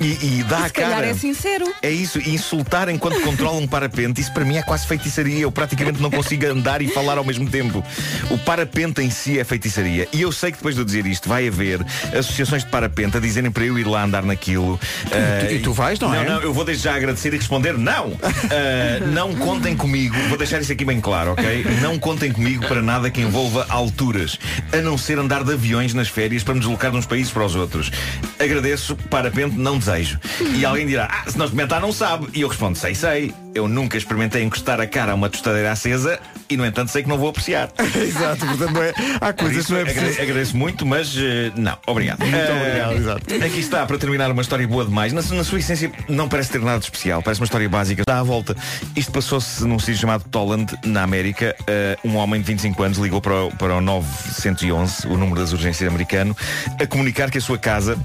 E, 0.01 0.05
e 0.05 0.45
dá 0.49 0.67
a 0.67 0.71
cara. 0.71 1.07
é 1.07 1.15
sincero. 1.15 1.73
É 1.83 1.91
isso, 1.91 2.19
e 2.19 2.35
insultar 2.35 2.89
enquanto 2.89 3.21
controla 3.21 3.59
um 3.59 3.67
parapente, 3.67 4.21
isso 4.21 4.33
para 4.33 4.45
mim 4.45 4.57
é 4.57 4.63
quase 4.63 4.87
feitiçaria. 4.87 5.41
Eu 5.41 5.53
praticamente 5.53 6.01
não 6.01 6.11
consigo 6.11 6.47
andar 6.47 6.83
e 6.83 6.89
falar 6.89 7.19
ao 7.19 7.25
mesmo 7.25 7.49
tempo. 7.49 7.85
O 8.31 8.39
parapente 8.39 9.01
em 9.03 9.11
si 9.11 9.39
é 9.39 9.45
feitiçaria. 9.45 10.09
E 10.13 10.23
eu 10.23 10.33
sei 10.33 10.51
que 10.51 10.59
depois 10.59 10.75
de 10.75 10.81
eu 10.81 10.85
dizer 10.85 11.07
isto, 11.07 11.29
vai 11.29 11.47
haver 11.47 11.85
associações 12.17 12.65
de 12.65 12.71
parapente 12.71 13.17
a 13.17 13.21
dizerem 13.21 13.51
para 13.51 13.65
eu 13.65 13.79
ir 13.79 13.87
lá 13.87 14.05
andar 14.05 14.23
naquilo. 14.23 14.79
Ah, 15.13 15.51
e 15.51 15.59
tu 15.61 15.73
vais, 15.73 15.99
não 16.01 16.13
é? 16.15 16.25
Não, 16.25 16.41
eu 16.41 16.53
vou 16.53 16.65
desde 16.65 16.85
já 16.85 16.95
agradecer 16.95 17.35
e 17.37 17.39
responder 17.39 17.79
não. 17.79 18.13
Ah, 18.23 19.07
não 19.13 19.35
contem 19.35 19.77
comigo. 19.77 20.17
Vou 20.29 20.39
deixar 20.39 20.61
isso 20.61 20.73
aqui 20.73 20.85
bem 20.85 21.01
claro, 21.01 21.33
ok? 21.33 21.65
Não 21.83 21.99
contem 21.99 22.33
comigo 22.33 22.67
para 22.67 22.83
nada 22.83 23.11
que 23.11 23.21
envolva 23.21 23.67
alturas. 23.69 24.39
A 24.73 24.79
não 24.79 24.99
ser 24.99 25.19
andar 25.19 25.45
de 25.45 25.53
aviões 25.53 25.95
nas 25.95 26.09
férias 26.09 26.43
para 26.43 26.55
me 26.55 26.61
deslocar 26.61 26.91
de 26.91 26.97
uns 26.97 27.07
países 27.07 27.33
para 27.33 27.45
os 27.45 27.55
outros. 27.55 27.91
Agradeço, 28.39 28.97
parapente, 29.11 29.57
não 29.57 29.79
desejo. 29.79 30.19
E 30.55 30.65
alguém 30.65 30.87
dirá, 30.87 31.09
ah, 31.11 31.31
se 31.31 31.39
não 31.39 31.45
experimentar 31.45 31.81
não 31.81 31.93
sabe. 31.93 32.29
E 32.35 32.41
eu 32.41 32.49
respondo, 32.49 32.77
sei, 32.77 32.95
sei. 32.95 33.46
Eu 33.57 33.67
nunca 33.69 33.97
experimentei 33.97 34.43
encostar 34.43 34.79
a 34.83 34.87
cara 34.87 35.13
a 35.13 35.15
uma 35.15 35.31
tostadeira 35.31 35.73
acesa 35.73 36.21
e, 36.51 36.59
no 36.59 36.67
entanto, 36.67 36.91
sei 36.91 37.03
que 37.03 37.09
não 37.09 37.17
vou 37.17 37.31
apreciar. 37.31 37.71
Exato, 37.97 38.45
portanto 38.45 38.71
não 38.73 38.83
é, 38.83 38.93
há 39.19 39.33
coisas 39.33 39.57
que 39.57 39.63
isso, 39.63 39.73
não 39.73 39.81
é 39.81 39.85
preciso. 39.85 40.21
agradeço 40.21 40.57
muito, 40.57 40.85
mas 40.85 41.15
eh, 41.17 41.51
não, 41.57 41.77
obrigado. 41.87 42.19
Muito 42.21 42.37
Eh, 42.37 42.61
obrigado, 42.61 42.93
exato. 42.93 43.35
Aqui 43.45 43.61
está, 43.61 43.87
para 43.87 43.97
terminar, 43.97 44.31
uma 44.31 44.43
história 44.43 44.69
boa 44.69 44.85
demais. 44.85 45.11
Na, 45.15 45.23
na 45.23 45.43
sua 45.43 45.59
essência, 45.59 45.91
não 46.07 46.29
parece 46.29 46.51
ter 46.51 46.61
nada 46.61 46.79
de 46.79 46.85
especial, 46.85 47.23
parece 47.23 47.41
uma 47.41 47.47
história 47.47 47.67
básica. 47.69 48.03
Dá 48.07 48.21
a 48.21 48.23
volta. 48.23 48.55
Isto 48.95 49.11
passou-se 49.11 49.65
num 49.65 49.79
sítio 49.79 50.03
chamado 50.03 50.25
Tolland, 50.31 50.77
na 50.85 51.03
América. 51.03 51.57
Eh, 51.67 51.97
um 52.05 52.17
homem 52.17 52.39
de 52.43 52.47
25 52.49 52.83
anos 52.83 52.99
ligou 52.99 53.23
para 53.23 53.45
o, 53.45 53.51
para 53.57 53.75
o 53.77 53.81
911, 53.81 55.07
o 55.09 55.17
número 55.17 55.41
das 55.41 55.53
urgências 55.53 55.89
americano, 55.89 56.37
a 56.79 56.87
comunicar 56.87 57.31
que 57.31 57.39
a 57.39 57.41
sua 57.41 57.57
casa 57.57 57.97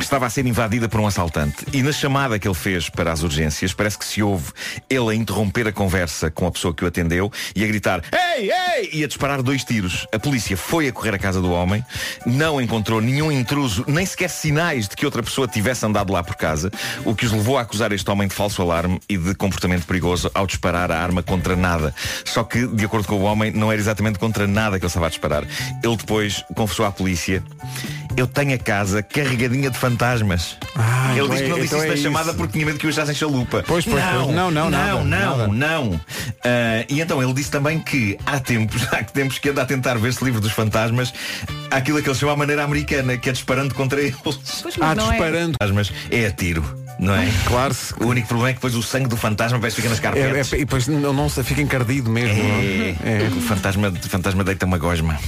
estava 0.00 0.26
a 0.26 0.30
ser 0.30 0.46
invadida 0.46 0.88
por 0.88 1.00
um 1.00 1.06
assaltante. 1.06 1.64
E 1.72 1.82
na 1.82 1.92
chamada 1.92 2.38
que 2.38 2.46
ele 2.46 2.54
fez 2.54 2.88
para 2.88 3.12
as 3.12 3.22
urgências, 3.22 3.72
parece 3.72 3.98
que 3.98 4.04
se 4.04 4.22
ouve 4.22 4.52
ele 4.88 5.10
a 5.10 5.14
interromper 5.14 5.66
a 5.68 5.72
conversa 5.72 6.30
com 6.30 6.46
a 6.46 6.50
pessoa 6.50 6.74
que 6.74 6.84
o 6.84 6.88
atendeu 6.88 7.30
e 7.54 7.64
a 7.64 7.66
gritar 7.66 8.02
Ei, 8.12 8.50
ei! 8.50 8.90
E 8.92 9.04
a 9.04 9.06
disparar 9.06 9.42
dois 9.42 9.64
tiros. 9.64 10.06
A 10.12 10.18
polícia 10.18 10.56
foi 10.56 10.88
a 10.88 10.92
correr 10.92 11.14
à 11.14 11.18
casa 11.18 11.40
do 11.40 11.50
homem, 11.50 11.84
não 12.24 12.60
encontrou 12.60 13.00
nenhum 13.00 13.32
intruso, 13.32 13.84
nem 13.86 14.04
sequer 14.04 14.28
sinais 14.28 14.88
de 14.88 14.96
que 14.96 15.04
outra 15.04 15.22
pessoa 15.22 15.48
tivesse 15.48 15.84
andado 15.86 16.12
lá 16.12 16.22
por 16.22 16.36
casa, 16.36 16.70
o 17.04 17.14
que 17.14 17.24
os 17.24 17.32
levou 17.32 17.58
a 17.58 17.62
acusar 17.62 17.92
este 17.92 18.10
homem 18.10 18.28
de 18.28 18.34
falso 18.34 18.60
alarme 18.62 19.00
e 19.08 19.16
de 19.16 19.34
comportamento 19.34 19.86
perigoso 19.86 20.30
ao 20.34 20.46
disparar 20.46 20.90
a 20.90 20.98
arma 20.98 21.22
contra 21.22 21.56
nada. 21.56 21.94
Só 22.24 22.44
que, 22.44 22.66
de 22.66 22.84
acordo 22.84 23.08
com 23.08 23.16
o 23.16 23.22
homem, 23.22 23.50
não 23.50 23.72
era 23.72 23.80
exatamente 23.80 24.18
contra 24.18 24.46
nada 24.46 24.78
que 24.78 24.84
ele 24.84 24.88
estava 24.88 25.06
a 25.06 25.10
disparar. 25.10 25.44
Ele 25.82 25.96
depois 25.96 26.44
confessou 26.54 26.84
à 26.84 26.92
polícia 26.92 27.42
eu 28.16 28.26
tenho 28.26 28.54
a 28.54 28.58
casa 28.58 29.02
carregadinha 29.02 29.70
de 29.70 29.78
fantasmas. 29.78 30.56
Ah, 30.74 31.12
ele 31.14 31.20
então 31.24 31.28
disse 31.30 31.42
que 31.42 31.48
não 31.50 31.56
é- 31.56 31.60
disse 31.60 31.74
então 31.74 31.78
isso 31.78 31.84
é 31.86 31.88
na 31.88 31.94
isso. 31.94 32.02
chamada 32.02 32.34
porque 32.34 32.52
tinha 32.54 32.66
medo 32.66 32.78
que 32.78 32.86
o 32.86 32.90
achassem 32.90 33.14
chalupa. 33.14 33.64
Pois, 33.66 33.84
pois, 33.84 34.02
não, 34.04 34.24
pois. 34.24 34.36
Não, 34.36 34.50
não, 34.50 34.70
nada, 34.70 34.86
não, 34.86 35.04
não, 35.04 35.04
nada. 35.04 35.46
não. 35.48 36.00
Ah, 36.44 36.84
e 36.88 37.00
então 37.00 37.22
ele 37.22 37.32
disse 37.34 37.50
também 37.50 37.78
que 37.78 38.18
há 38.24 38.38
tempos, 38.40 38.82
há 38.92 39.02
tempos 39.04 39.38
que 39.38 39.48
anda 39.50 39.62
a 39.62 39.66
tentar 39.66 39.94
ver-se 39.98 40.24
livre 40.24 40.40
dos 40.40 40.52
fantasmas, 40.52 41.12
aquilo 41.70 42.02
que 42.02 42.08
ele 42.08 42.18
chama 42.18 42.32
a 42.32 42.36
maneira 42.36 42.64
americana, 42.64 43.16
que 43.16 43.28
é 43.28 43.32
disparando 43.32 43.74
contra 43.74 44.00
eles. 44.00 44.16
Pois, 44.22 44.74
Ah, 44.80 44.94
mas 44.94 44.96
não 44.96 45.06
é. 45.08 45.10
disparando. 45.10 45.52
Fantasmas 45.60 45.92
é 46.10 46.26
a 46.26 46.30
tiro, 46.30 46.64
não 46.98 47.14
é? 47.14 47.28
Claro, 47.46 47.74
se- 47.74 47.94
O 48.00 48.06
único 48.08 48.28
problema 48.28 48.50
é 48.50 48.52
que 48.52 48.58
depois 48.58 48.74
o 48.74 48.82
sangue 48.82 49.08
do 49.08 49.16
fantasma 49.16 49.58
vai 49.58 49.70
ficar 49.70 49.88
nas 49.90 49.98
é, 49.98 50.02
carpetes. 50.02 50.52
é- 50.52 50.56
e 50.56 50.60
depois 50.60 50.86
não, 50.88 51.12
não 51.12 51.28
se 51.28 51.42
fica 51.44 51.60
encardido 51.60 52.10
mesmo. 52.10 52.34
não 52.42 52.54
É, 52.54 52.96
é? 53.24 53.28
O 53.36 53.40
fantasma, 53.40 53.88
o 53.88 54.08
fantasma 54.08 54.42
deita 54.44 54.64
uma 54.66 54.78
gosma. 54.78 55.18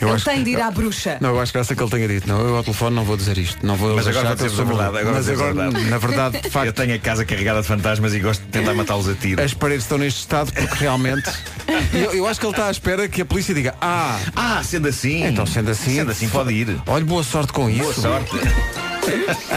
Eu 0.00 0.08
Ele 0.08 0.16
acho 0.16 0.24
tem 0.26 0.38
que- 0.38 0.44
de 0.44 0.50
ir 0.50 0.60
à 0.60 0.70
bruxa. 0.70 1.18
Não, 1.20 1.30
eu 1.30 1.40
acho 1.40 1.50
que 1.52 1.58
essa 1.58 1.74
que 1.74 1.82
ele 1.82 1.90
tenha 1.90 2.06
dito. 2.08 2.28
Não, 2.28 2.40
eu 2.40 2.56
ao 2.56 2.62
telefone 2.62 2.94
não 2.94 3.04
vou 3.04 3.16
dizer 3.16 3.36
isto. 3.36 3.66
Não 3.66 3.74
vou 3.76 3.96
Mas 3.96 4.06
agora 4.06 4.34
vou 4.36 4.46
eu 4.46 4.50
sou 4.52 4.64
a 4.64 4.68
verdade, 4.68 4.98
agora 4.98 5.16
Mas 5.16 5.28
agora, 5.28 5.54
verdade. 5.54 5.84
na 5.90 5.98
verdade, 5.98 6.38
de 6.40 6.46
Eu 6.46 6.50
facto, 6.52 6.72
tenho 6.74 6.94
a 6.94 6.98
casa 6.98 7.24
carregada 7.24 7.60
de 7.62 7.66
fantasmas 7.66 8.14
e 8.14 8.20
gosto 8.20 8.42
de 8.42 8.48
tentar 8.48 8.74
matá-los 8.74 9.08
a 9.08 9.14
tiro. 9.14 9.42
as 9.42 9.52
paredes 9.54 9.84
estão 9.84 9.98
neste 9.98 10.20
estado 10.20 10.52
porque 10.52 10.74
realmente. 10.76 11.28
eu, 11.92 12.12
eu 12.14 12.26
acho 12.28 12.38
que 12.38 12.46
ele 12.46 12.52
está 12.52 12.66
à 12.68 12.70
espera 12.70 13.08
que 13.08 13.22
a 13.22 13.24
polícia 13.24 13.54
diga: 13.54 13.74
Ah, 13.80 14.18
Ah, 14.36 14.62
sendo 14.62 14.86
assim. 14.88 15.24
então 15.24 15.44
sendo 15.46 15.70
assim. 15.70 15.96
Sendo 15.96 16.10
assim 16.12 16.28
pode 16.28 16.52
ir. 16.52 16.76
Olha, 16.86 17.04
boa 17.04 17.22
sorte 17.24 17.52
com 17.52 17.62
Boa 17.68 17.90
isso. 17.90 18.00
sorte. 18.02 18.30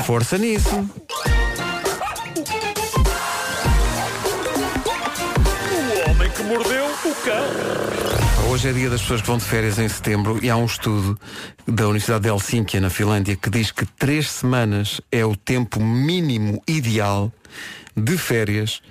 Força 0.06 0.38
nisso. 0.38 0.89
Hoje 8.49 8.67
é 8.67 8.73
dia 8.73 8.89
das 8.89 9.01
pessoas 9.01 9.21
que 9.21 9.27
vão 9.27 9.37
de 9.37 9.45
férias 9.45 9.79
em 9.79 9.87
setembro 9.87 10.37
e 10.43 10.49
há 10.49 10.57
um 10.57 10.65
estudo 10.65 11.17
da 11.65 11.85
Universidade 11.85 12.23
de 12.23 12.29
Helsínquia, 12.29 12.81
na 12.81 12.89
Finlândia, 12.89 13.37
que 13.37 13.49
diz 13.49 13.71
que 13.71 13.85
três 13.85 14.29
semanas 14.29 14.99
é 15.09 15.25
o 15.25 15.33
tempo 15.33 15.79
mínimo 15.79 16.61
ideal 16.67 17.31
de 17.95 18.17
férias 18.17 18.81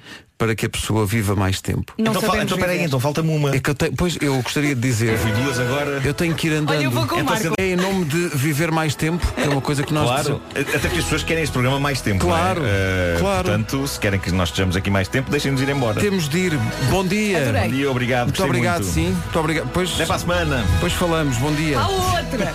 para 0.40 0.54
que 0.54 0.64
a 0.64 0.70
pessoa 0.70 1.04
viva 1.04 1.36
mais 1.36 1.60
tempo. 1.60 1.92
Não 1.98 2.12
então, 2.12 2.34
então 2.42 2.56
peraí, 2.56 2.76
viver. 2.76 2.86
então 2.86 2.98
falta-me 2.98 3.28
uma. 3.36 3.54
É 3.54 3.60
que 3.60 3.68
eu 3.68 3.74
tenho, 3.74 3.92
pois 3.94 4.16
eu 4.22 4.40
gostaria 4.40 4.74
de 4.74 4.80
dizer, 4.80 5.18
Fui 5.18 5.30
duas 5.32 5.60
agora. 5.60 6.00
eu 6.02 6.14
tenho 6.14 6.34
que 6.34 6.46
ir 6.46 6.54
andando. 6.54 6.70
Olha, 6.78 6.84
eu 6.84 6.90
vou 6.90 7.06
com 7.06 7.16
o 7.16 7.18
Então, 7.20 7.34
Marco. 7.34 7.54
é 7.58 7.66
em 7.66 7.76
nome 7.76 8.06
de 8.06 8.28
viver 8.38 8.70
mais 8.70 8.94
tempo, 8.94 9.24
que 9.34 9.42
é 9.42 9.48
uma 9.50 9.60
coisa 9.60 9.82
que 9.82 9.92
nós 9.92 10.08
Claro, 10.08 10.40
até 10.52 10.64
porque 10.78 10.98
as 10.98 11.04
pessoas 11.04 11.22
querem 11.22 11.42
este 11.42 11.52
programa 11.52 11.78
mais 11.78 12.00
tempo. 12.00 12.20
Claro, 12.24 12.60
não 12.60 12.66
é? 12.66 12.70
Eh, 12.70 13.16
claro. 13.20 13.44
Portanto, 13.48 13.86
se 13.86 14.00
querem 14.00 14.18
que 14.18 14.32
nós 14.32 14.48
estejamos 14.48 14.76
aqui 14.76 14.88
mais 14.88 15.08
tempo, 15.08 15.30
deixem-nos 15.30 15.60
ir 15.60 15.68
embora. 15.68 16.00
temos 16.00 16.26
de 16.26 16.38
ir. 16.38 16.58
Bom 16.88 17.06
dia. 17.06 17.42
Adorei. 17.42 17.62
Bom 17.68 17.68
dia, 17.76 17.90
obrigado. 17.90 18.26
Muito 18.28 18.42
obrigado, 18.44 18.80
muito. 18.82 18.94
sim. 18.94 19.10
Muito 19.10 19.38
obrigado. 19.38 19.68
Pois, 19.74 19.92
Até 19.92 20.06
para 20.06 20.16
a 20.16 20.18
semana. 20.20 20.64
depois 20.72 20.94
falamos. 20.94 21.36
Bom 21.36 21.52
dia. 21.52 21.78
A 21.78 21.86
outra. 21.86 22.54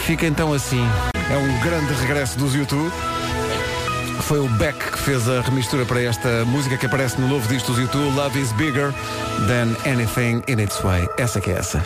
Fica 0.00 0.26
então 0.26 0.54
assim. 0.54 0.82
É 1.30 1.36
um 1.36 1.60
grande 1.60 1.92
regresso 2.00 2.38
dos 2.38 2.54
YouTube. 2.54 2.90
Foi 4.28 4.40
o 4.40 4.48
Beck 4.58 4.78
que 4.92 4.98
fez 4.98 5.26
a 5.26 5.40
remistura 5.40 5.86
para 5.86 6.02
esta 6.02 6.44
música 6.44 6.76
que 6.76 6.84
aparece 6.84 7.18
no 7.18 7.26
novo 7.26 7.48
disco 7.48 7.72
dos 7.72 7.80
YouTube, 7.80 8.14
Love 8.14 8.38
is 8.38 8.52
Bigger 8.52 8.92
Than 9.46 9.74
Anything 9.90 10.42
in 10.46 10.62
Its 10.62 10.78
Way. 10.82 11.08
Essa 11.16 11.40
que 11.40 11.50
é 11.50 11.54
essa. 11.54 11.82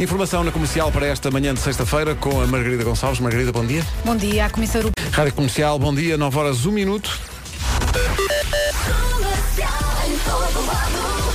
Informação 0.00 0.42
na 0.42 0.50
comercial 0.50 0.90
para 0.90 1.04
esta 1.04 1.30
manhã 1.30 1.52
de 1.52 1.60
sexta-feira 1.60 2.14
com 2.14 2.40
a 2.40 2.46
Margarida 2.46 2.84
Gonçalves. 2.84 3.20
Margarida, 3.20 3.52
bom 3.52 3.66
dia. 3.66 3.84
Bom 4.02 4.16
dia, 4.16 4.46
a 4.46 4.50
Comissão. 4.50 4.80
Rádio 5.12 5.34
Comercial, 5.34 5.78
bom 5.78 5.94
dia, 5.94 6.16
9 6.16 6.38
horas 6.38 6.64
1 6.64 6.72
minuto. 6.72 7.33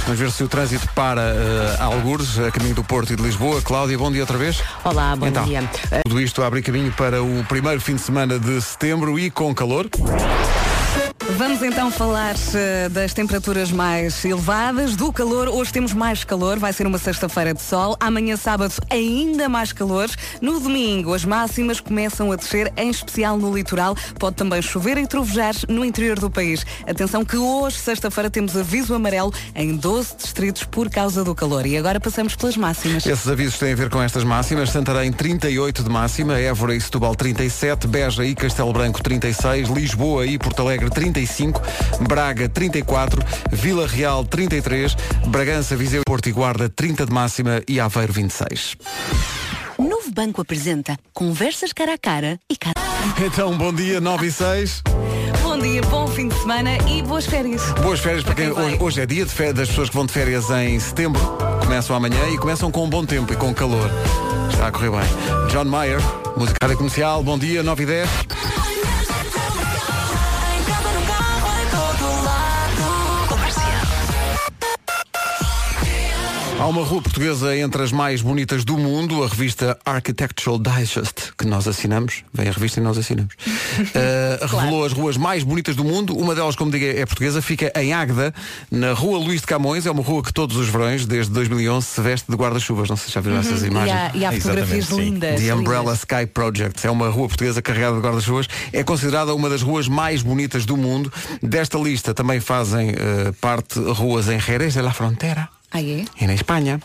Vamos 0.10 0.22
ver 0.22 0.32
se 0.32 0.44
o 0.44 0.48
trânsito 0.48 0.90
para 0.96 1.22
eh, 1.22 1.78
algures, 1.80 2.40
a 2.40 2.50
caminho 2.50 2.74
do 2.74 2.84
Porto 2.84 3.14
e 3.14 3.16
de 3.16 3.22
Lisboa. 3.22 3.62
Cláudia, 3.62 3.96
bom 3.96 4.12
dia 4.12 4.22
outra 4.22 4.40
vez. 4.40 4.60
Olá, 4.84 5.16
bom 5.16 5.28
Então. 5.28 5.44
dia. 5.46 5.62
Tudo 6.04 6.20
isto 6.20 6.42
abre 6.42 6.64
caminho 6.64 6.92
para 6.94 7.22
o 7.22 7.46
primeiro 7.48 7.80
fim 7.80 7.94
de 7.94 8.02
semana 8.02 8.40
de 8.40 8.60
setembro 8.60 9.20
e 9.20 9.30
com 9.30 9.54
calor. 9.54 9.88
Vamos 11.40 11.64
então 11.64 11.90
falar 11.90 12.36
eh, 12.54 12.90
das 12.90 13.14
temperaturas 13.14 13.72
mais 13.72 14.26
elevadas, 14.26 14.98
do 14.98 15.10
calor. 15.14 15.48
Hoje 15.48 15.72
temos 15.72 15.94
mais 15.94 16.26
calor, 16.26 16.60
vai 16.60 16.74
ser 16.74 16.86
uma 16.86 16.98
sexta-feira 16.98 17.54
de 17.54 17.62
sol. 17.62 17.96
Amanhã, 17.98 18.36
sábado, 18.36 18.74
ainda 18.90 19.48
mais 19.48 19.72
calor. 19.72 20.10
No 20.42 20.60
domingo, 20.60 21.14
as 21.14 21.24
máximas 21.24 21.80
começam 21.80 22.30
a 22.34 22.36
descer, 22.36 22.74
em 22.76 22.90
especial 22.90 23.38
no 23.38 23.56
litoral. 23.56 23.96
Pode 24.20 24.36
também 24.36 24.62
chover 24.62 24.98
e 24.98 25.08
trovejar 25.08 25.54
no 25.70 25.86
interior 25.86 26.20
do 26.20 26.30
país. 26.30 26.66
Atenção 26.86 27.24
que 27.24 27.38
hoje, 27.38 27.78
sexta-feira, 27.78 28.30
temos 28.30 28.58
aviso 28.58 28.94
amarelo 28.94 29.34
em 29.56 29.78
12 29.78 30.18
distritos 30.18 30.66
por 30.66 30.90
causa 30.90 31.24
do 31.24 31.34
calor. 31.34 31.66
E 31.66 31.78
agora 31.78 32.02
passamos 32.02 32.36
pelas 32.36 32.58
máximas. 32.58 33.06
Esses 33.06 33.30
avisos 33.30 33.58
têm 33.58 33.72
a 33.72 33.76
ver 33.78 33.90
com 33.90 34.02
estas 34.02 34.26
máximas. 34.26 34.72
Santarém 34.72 35.10
38 35.10 35.84
de 35.84 35.90
máxima, 35.90 36.38
Évora 36.38 36.76
e 36.76 36.82
Setúbal 36.82 37.16
37, 37.16 37.88
Beja 37.88 38.26
e 38.26 38.36
Castelo 38.36 38.74
Branco 38.74 39.02
36, 39.02 39.70
Lisboa 39.70 40.26
e 40.26 40.38
Porto 40.38 40.64
Alegre 40.64 40.90
35, 40.90 41.29
Braga 42.02 42.50
34, 42.50 43.22
Vila 43.52 43.88
Real 43.88 44.26
33, 44.26 44.96
Bragança, 45.28 45.76
Viseu, 45.76 46.02
Porto 46.06 46.28
e 46.28 46.32
Guarda 46.32 46.70
30 46.70 47.06
de 47.06 47.14
máxima 47.14 47.62
e 47.68 47.80
Aveiro 47.80 48.14
26. 48.14 48.76
Novo 49.78 50.12
Banco 50.12 50.42
apresenta 50.42 50.98
conversas 51.14 51.72
cara 51.72 51.94
a 51.94 51.98
cara 51.98 52.40
e 52.50 52.58
cara. 52.58 52.76
Então, 53.26 53.58
bom 53.58 53.74
dia, 53.74 54.02
9 54.02 54.28
e 54.28 54.32
6. 54.32 54.84
Bom 55.42 55.58
dia, 55.58 55.82
bom 55.84 56.08
fim 56.08 56.28
de 56.28 56.36
semana 56.36 56.78
e 56.88 57.02
boas 57.02 57.26
férias. 57.26 57.62
Boas 57.82 58.00
férias 58.00 58.24
para 58.24 58.36
quem 58.36 58.52
hoje, 58.52 58.78
hoje 58.80 59.02
é 59.02 59.06
dia 59.06 59.26
de 59.26 59.32
férias, 59.32 59.56
das 59.56 59.70
pessoas 59.70 59.90
que 59.90 59.96
vão 59.96 60.06
de 60.06 60.12
férias 60.12 60.50
em 60.50 60.80
setembro. 60.80 61.22
Começam 61.62 61.96
amanhã 61.96 62.30
e 62.30 62.38
começam 62.38 62.70
com 62.70 62.86
um 62.86 62.90
bom 62.90 63.06
tempo 63.06 63.32
e 63.32 63.36
com 63.36 63.54
calor. 63.54 63.90
Está 64.52 64.68
a 64.68 64.72
correr 64.72 64.92
bem. 64.92 65.48
John 65.50 65.66
Mayer, 65.66 66.02
música 66.36 66.76
comercial, 66.76 67.24
bom 67.24 67.40
dia, 67.40 67.64
9 67.64 67.84
e 67.84 67.86
10. 67.86 68.10
Há 76.60 76.68
uma 76.68 76.84
rua 76.84 77.02
portuguesa 77.02 77.56
entre 77.56 77.82
as 77.82 77.90
mais 77.90 78.22
bonitas 78.22 78.66
do 78.66 78.78
mundo, 78.78 79.24
a 79.24 79.28
revista 79.30 79.80
Architectural 79.86 80.60
Digest, 80.60 81.32
que 81.38 81.48
nós 81.48 81.66
assinamos, 81.70 82.26
vem 82.34 82.50
a 82.50 82.52
revista 82.52 82.82
e 82.82 82.84
nós 82.84 82.98
assinamos, 82.98 83.34
uh, 83.34 84.44
revelou 84.46 84.84
as 84.84 84.92
ruas 84.92 85.16
mais 85.16 85.42
bonitas 85.42 85.78
do 85.78 85.86
mundo. 85.86 86.18
Uma 86.18 86.36
delas, 86.36 86.58
como 86.58 86.70
digo, 86.70 86.84
é 86.84 87.06
portuguesa, 87.06 87.42
fica 87.42 87.72
em 87.78 87.94
Águeda, 87.94 88.34
na 88.70 88.92
rua 88.92 89.18
Luís 89.20 89.40
de 89.40 89.48
Camões. 89.48 89.86
É 89.86 89.92
uma 89.92 90.04
rua 90.04 90.22
que 90.22 90.34
todos 90.34 90.58
os 90.58 90.68
verões, 90.68 91.06
desde 91.06 91.32
2011, 91.32 91.88
se 91.88 92.02
veste 92.02 92.30
de 92.30 92.36
guarda-chuvas. 92.36 92.90
Não 92.90 92.98
sei 92.98 93.08
se 93.08 93.14
já 93.14 93.22
viram 93.22 93.38
essas 93.38 93.64
E 93.64 93.68
imagens. 93.68 93.98
há, 93.98 94.18
e 94.18 94.26
há 94.26 94.32
fotografias 94.34 94.90
lindas. 94.90 95.42
The 95.42 95.54
Umbrella 95.54 95.94
lindas. 95.94 96.00
Sky 96.00 96.26
Project 96.26 96.86
é 96.86 96.92
uma 96.92 97.08
rua 97.08 97.30
portuguesa 97.30 97.62
carregada 97.62 97.96
de 97.96 98.02
guarda-chuvas. 98.02 98.48
É 98.74 98.84
considerada 98.84 99.34
uma 99.34 99.50
das 99.50 99.62
ruas 99.62 99.88
mais 99.88 100.22
bonitas 100.22 100.66
do 100.66 100.76
mundo. 100.76 101.12
Desta 101.42 101.78
lista 101.78 102.14
também 102.14 102.42
fazem 102.42 102.90
eh, 102.90 103.32
parte 103.40 103.80
ruas 103.80 104.28
em 104.28 104.38
Jerez 104.42 104.74
de 104.74 104.82
la 104.82 104.92
Frontera. 104.92 105.48
Ah, 105.72 105.82
é? 105.82 106.06
E 106.20 106.28
na 106.28 106.34
Espanha. 106.34 106.82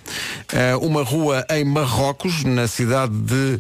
Eh, 0.53 0.77
uma 0.77 1.03
rua 1.03 1.45
em 1.51 1.65
Marrocos, 1.65 2.45
na 2.45 2.69
cidade 2.69 3.15
de 3.15 3.59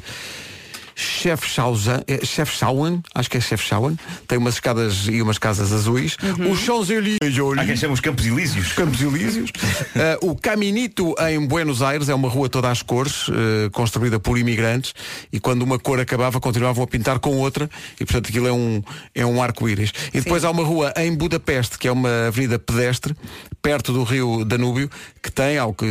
Chefchaouen, 1.24 2.04
eh, 2.06 2.20
Chefchaouen, 2.22 3.02
acho 3.14 3.30
que 3.30 3.38
é 3.38 3.40
Chefchaouen, 3.40 3.96
tem 4.28 4.36
umas 4.36 4.54
escadas 4.54 5.06
e 5.08 5.22
umas 5.22 5.38
casas 5.38 5.72
azuis. 5.72 6.18
Os 6.50 6.58
Champs-Élysées, 6.58 7.58
Há 7.58 7.64
quem 7.64 7.76
chama 7.76 7.94
os 7.94 8.00
Campos 8.00 8.26
Elíseos. 8.26 8.72
Campos 8.72 9.00
Elíseos. 9.00 9.50
Eh, 9.96 10.18
o 10.20 10.36
Caminito 10.36 11.14
em 11.30 11.46
Buenos 11.46 11.80
Aires 11.80 12.10
é 12.10 12.14
uma 12.14 12.28
rua 12.28 12.50
toda 12.50 12.70
às 12.70 12.82
cores, 12.82 13.26
eh, 13.30 13.70
construída 13.70 14.20
por 14.20 14.36
imigrantes, 14.36 14.94
e 15.32 15.40
quando 15.40 15.62
uma 15.62 15.78
cor 15.78 15.98
acabava, 15.98 16.38
continuavam 16.38 16.84
a 16.84 16.86
pintar 16.86 17.18
com 17.18 17.38
outra, 17.38 17.70
e 17.98 18.04
portanto 18.04 18.28
aquilo 18.28 18.46
é 18.46 18.52
um, 18.52 18.82
é 19.14 19.24
um 19.24 19.42
arco-íris. 19.42 19.92
E 20.12 20.20
depois 20.20 20.44
há 20.44 20.50
uma 20.50 20.62
rua 20.62 20.92
em 20.98 21.14
Budapeste, 21.14 21.78
que 21.78 21.88
é 21.88 21.92
uma 21.92 22.26
avenida 22.26 22.58
pedestre, 22.58 23.16
perto 23.62 23.94
do 23.94 24.02
rio 24.02 24.44
Danúbio, 24.44 24.90
que 25.22 25.32
tem, 25.32 25.56
ao 25.56 25.72
que, 25.72 25.86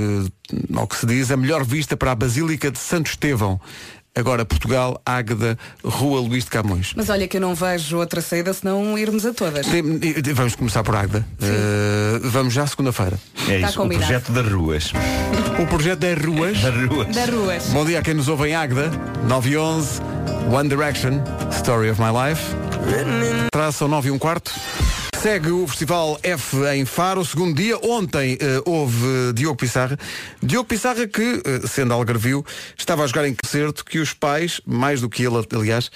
ao 0.75 0.85
que 0.85 0.95
se 0.95 1.07
diz, 1.07 1.31
a 1.31 1.37
melhor 1.37 1.63
vista 1.63 1.97
para 1.97 2.11
a 2.11 2.15
Basílica 2.15 2.69
de 2.69 2.77
Santo 2.77 3.07
Estevão. 3.07 3.59
Agora, 4.15 4.45
Portugal, 4.45 5.01
Águeda, 5.03 5.57
Rua 5.83 6.19
Luís 6.19 6.43
de 6.43 6.51
Camões. 6.51 6.93
Mas 6.95 7.09
olha 7.09 7.27
que 7.27 7.37
eu 7.37 7.41
não 7.41 7.55
vejo 7.55 7.97
outra 7.97 8.21
saída 8.21 8.53
senão 8.53 8.95
irmos 8.97 9.25
a 9.25 9.33
todas. 9.33 9.65
Tem- 9.65 9.83
Vamos 10.35 10.55
começar 10.55 10.83
por 10.83 10.95
Águeda. 10.95 11.25
Eh, 11.41 12.19
vamos 12.23 12.53
já 12.53 12.65
segunda-feira. 12.67 13.17
É 13.47 13.55
Está 13.55 13.69
isso, 13.69 13.79
o 13.79 13.83
combinado. 13.83 14.05
projeto 14.07 14.31
das 14.31 14.51
ruas. 14.51 14.93
O 15.59 15.65
projeto 15.67 16.03
é 16.03 16.13
Ruas. 16.13 16.59
Das 16.61 16.75
ruas. 16.89 17.07
Das 17.15 17.29
ruas. 17.29 17.63
Bom 17.69 17.85
dia 17.85 17.99
a 17.99 18.01
quem 18.03 18.13
nos 18.13 18.27
ouve 18.27 18.49
em 18.49 18.55
Águeda, 18.55 18.91
9 19.27 19.49
e 19.49 19.57
11, 19.57 19.99
One 20.51 20.69
Direction, 20.69 21.19
Story 21.51 21.89
of 21.89 21.99
My 21.99 22.07
Life. 22.09 22.43
Traçam 23.51 23.87
9 23.87 24.09
e 24.09 24.11
um 24.11 24.19
quarto. 24.19 24.51
Segue 25.23 25.51
o 25.51 25.65
Festival 25.65 26.19
F 26.21 26.57
em 26.75 26.83
Faro, 26.83 27.23
segundo 27.23 27.55
dia. 27.55 27.77
Ontem 27.81 28.37
eh, 28.41 28.61
houve 28.65 29.31
Diogo 29.33 29.55
Pissarra. 29.55 29.97
Diogo 30.41 30.67
Pissarra 30.67 31.07
que, 31.07 31.41
eh, 31.45 31.65
sendo 31.65 31.93
algarvio, 31.93 32.45
estava 32.77 33.05
a 33.05 33.07
jogar 33.07 33.25
em 33.25 33.33
concerto 33.33 33.85
que 33.85 33.99
os 33.99 34.11
pais, 34.13 34.59
mais 34.65 34.99
do 34.99 35.09
que 35.09 35.23
ele, 35.23 35.37
aliás, 35.55 35.89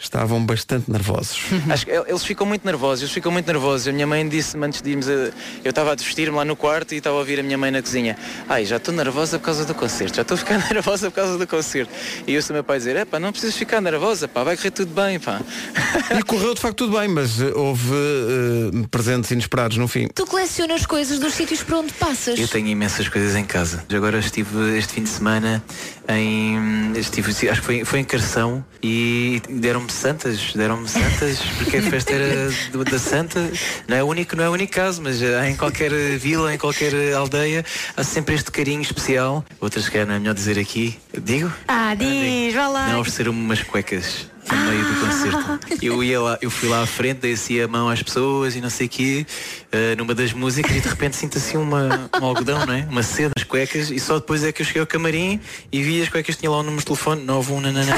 estavam 0.00 0.44
bastante 0.44 0.90
nervosos. 0.90 1.38
Acho 1.68 1.84
que 1.84 1.92
eles 1.92 2.24
ficam 2.24 2.46
muito 2.46 2.64
nervosos, 2.64 3.02
eles 3.02 3.12
ficam 3.12 3.30
muito 3.30 3.46
nervosos. 3.46 3.86
A 3.86 3.92
minha 3.92 4.06
mãe 4.06 4.26
disse-me 4.26 4.66
antes 4.66 4.80
de 4.80 4.90
irmos 4.90 5.08
a... 5.08 5.12
Eu 5.12 5.70
estava 5.70 5.92
a 5.92 5.94
vestir-me 5.94 6.36
lá 6.36 6.44
no 6.44 6.56
quarto 6.56 6.94
e 6.94 6.98
estava 6.98 7.16
a 7.16 7.18
ouvir 7.18 7.38
a 7.38 7.42
minha 7.42 7.58
mãe 7.58 7.70
na 7.70 7.82
cozinha. 7.82 8.16
Ai, 8.48 8.64
já 8.64 8.76
estou 8.76 8.94
nervosa 8.94 9.38
por 9.38 9.44
causa 9.44 9.64
do 9.64 9.74
concerto, 9.74 10.16
já 10.16 10.22
estou 10.22 10.36
a 10.36 10.38
ficar 10.38 10.58
nervosa 10.72 11.10
por 11.10 11.16
causa 11.16 11.36
do 11.36 11.46
concerto. 11.46 11.92
E 12.26 12.32
eu 12.32 12.42
sou 12.42 12.54
meu 12.54 12.64
pai 12.64 12.78
dizer, 12.78 12.96
é 12.96 13.04
pá, 13.04 13.20
não 13.20 13.30
precisas 13.30 13.56
ficar 13.56 13.80
nervosa, 13.80 14.26
pá, 14.26 14.42
vai 14.42 14.56
correr 14.56 14.70
tudo 14.70 14.94
bem, 14.94 15.20
pá. 15.20 15.40
E 16.18 16.22
correu 16.22 16.54
de 16.54 16.60
facto 16.60 16.78
tudo 16.78 16.98
bem, 16.98 17.08
mas 17.08 17.40
eh, 17.40 17.52
houve 17.54 17.92
eh, 17.92 18.86
presentes 18.90 19.30
inesperados 19.30 19.76
no 19.76 19.86
fim. 19.86 20.08
Tu 20.08 20.26
colecionas 20.26 20.86
coisas 20.86 21.18
dos 21.18 21.34
sítios 21.34 21.62
por 21.62 21.74
onde 21.76 21.92
passas. 21.92 22.38
Eu 22.38 22.48
tenho 22.48 22.66
imensas 22.68 23.08
coisas 23.08 23.36
em 23.36 23.44
casa. 23.44 23.84
Agora 23.94 24.18
estive 24.18 24.78
este 24.78 24.94
fim 24.94 25.02
de 25.02 25.08
semana 25.08 25.62
em. 26.08 26.92
Estive, 26.96 27.30
acho 27.30 27.60
que 27.60 27.66
foi, 27.66 27.84
foi 27.84 27.98
em 28.00 28.04
Carção 28.04 28.64
e 28.82 29.42
deram-me 29.48 29.89
santas, 29.90 30.52
deram-me 30.54 30.88
santas, 30.88 31.38
porque 31.58 31.76
a 31.78 31.82
festa 31.82 32.12
era 32.12 32.50
do- 32.72 32.84
da 32.84 32.98
Santa. 32.98 33.50
Não 33.88 33.96
é 33.96 34.02
o 34.02 34.06
único, 34.06 34.36
não 34.36 34.44
é 34.44 34.48
o 34.48 34.52
único 34.52 34.72
caso, 34.72 35.00
mas 35.02 35.22
há 35.22 35.48
em 35.48 35.56
qualquer 35.56 35.90
vila, 36.18 36.52
em 36.54 36.58
qualquer 36.58 36.92
aldeia, 37.14 37.64
há 37.96 38.02
sempre 38.04 38.34
este 38.34 38.50
carinho 38.50 38.82
especial. 38.82 39.44
Outras 39.60 39.88
que 39.88 40.04
não 40.04 40.14
é 40.14 40.18
melhor 40.18 40.34
dizer 40.34 40.58
aqui. 40.58 40.98
Digo? 41.22 41.52
Ah, 41.68 41.94
diz, 41.94 42.54
vá 42.54 42.68
lá. 42.68 42.88
Não, 42.88 43.00
ofereceram-me 43.00 43.40
umas 43.40 43.62
cuecas 43.62 44.26
no 44.54 44.70
meio 44.70 44.84
do 44.84 45.00
concerto. 45.00 45.60
Eu, 45.82 46.02
ia 46.04 46.20
lá, 46.20 46.38
eu 46.40 46.50
fui 46.50 46.68
lá 46.68 46.82
à 46.82 46.86
frente, 46.86 47.18
dei 47.18 47.32
assim 47.32 47.60
a 47.60 47.68
mão 47.68 47.88
às 47.88 48.02
pessoas 48.02 48.54
e 48.56 48.60
não 48.60 48.70
sei 48.70 48.86
o 48.86 48.90
quê, 48.90 49.26
eh, 49.72 49.94
numa 49.96 50.14
das 50.14 50.32
músicas 50.32 50.76
e 50.76 50.80
de 50.80 50.88
repente 50.88 51.16
sinto 51.16 51.38
assim 51.38 51.56
uma, 51.56 52.10
um 52.20 52.24
algodão, 52.24 52.64
não 52.66 52.74
é? 52.74 52.86
Uma 52.90 53.02
seda 53.02 53.30
nas 53.36 53.44
cuecas 53.44 53.90
e 53.90 53.98
só 53.98 54.18
depois 54.18 54.42
é 54.44 54.52
que 54.52 54.62
eu 54.62 54.66
cheguei 54.66 54.80
ao 54.80 54.86
camarim 54.86 55.40
e 55.72 55.82
vi 55.82 56.02
as 56.02 56.08
cuecas, 56.08 56.36
tinha 56.36 56.50
lá 56.50 56.58
o 56.58 56.62
número 56.62 56.80
de 56.80 56.86
telefone, 56.86 57.22
91 57.24 57.60
nananã. 57.60 57.94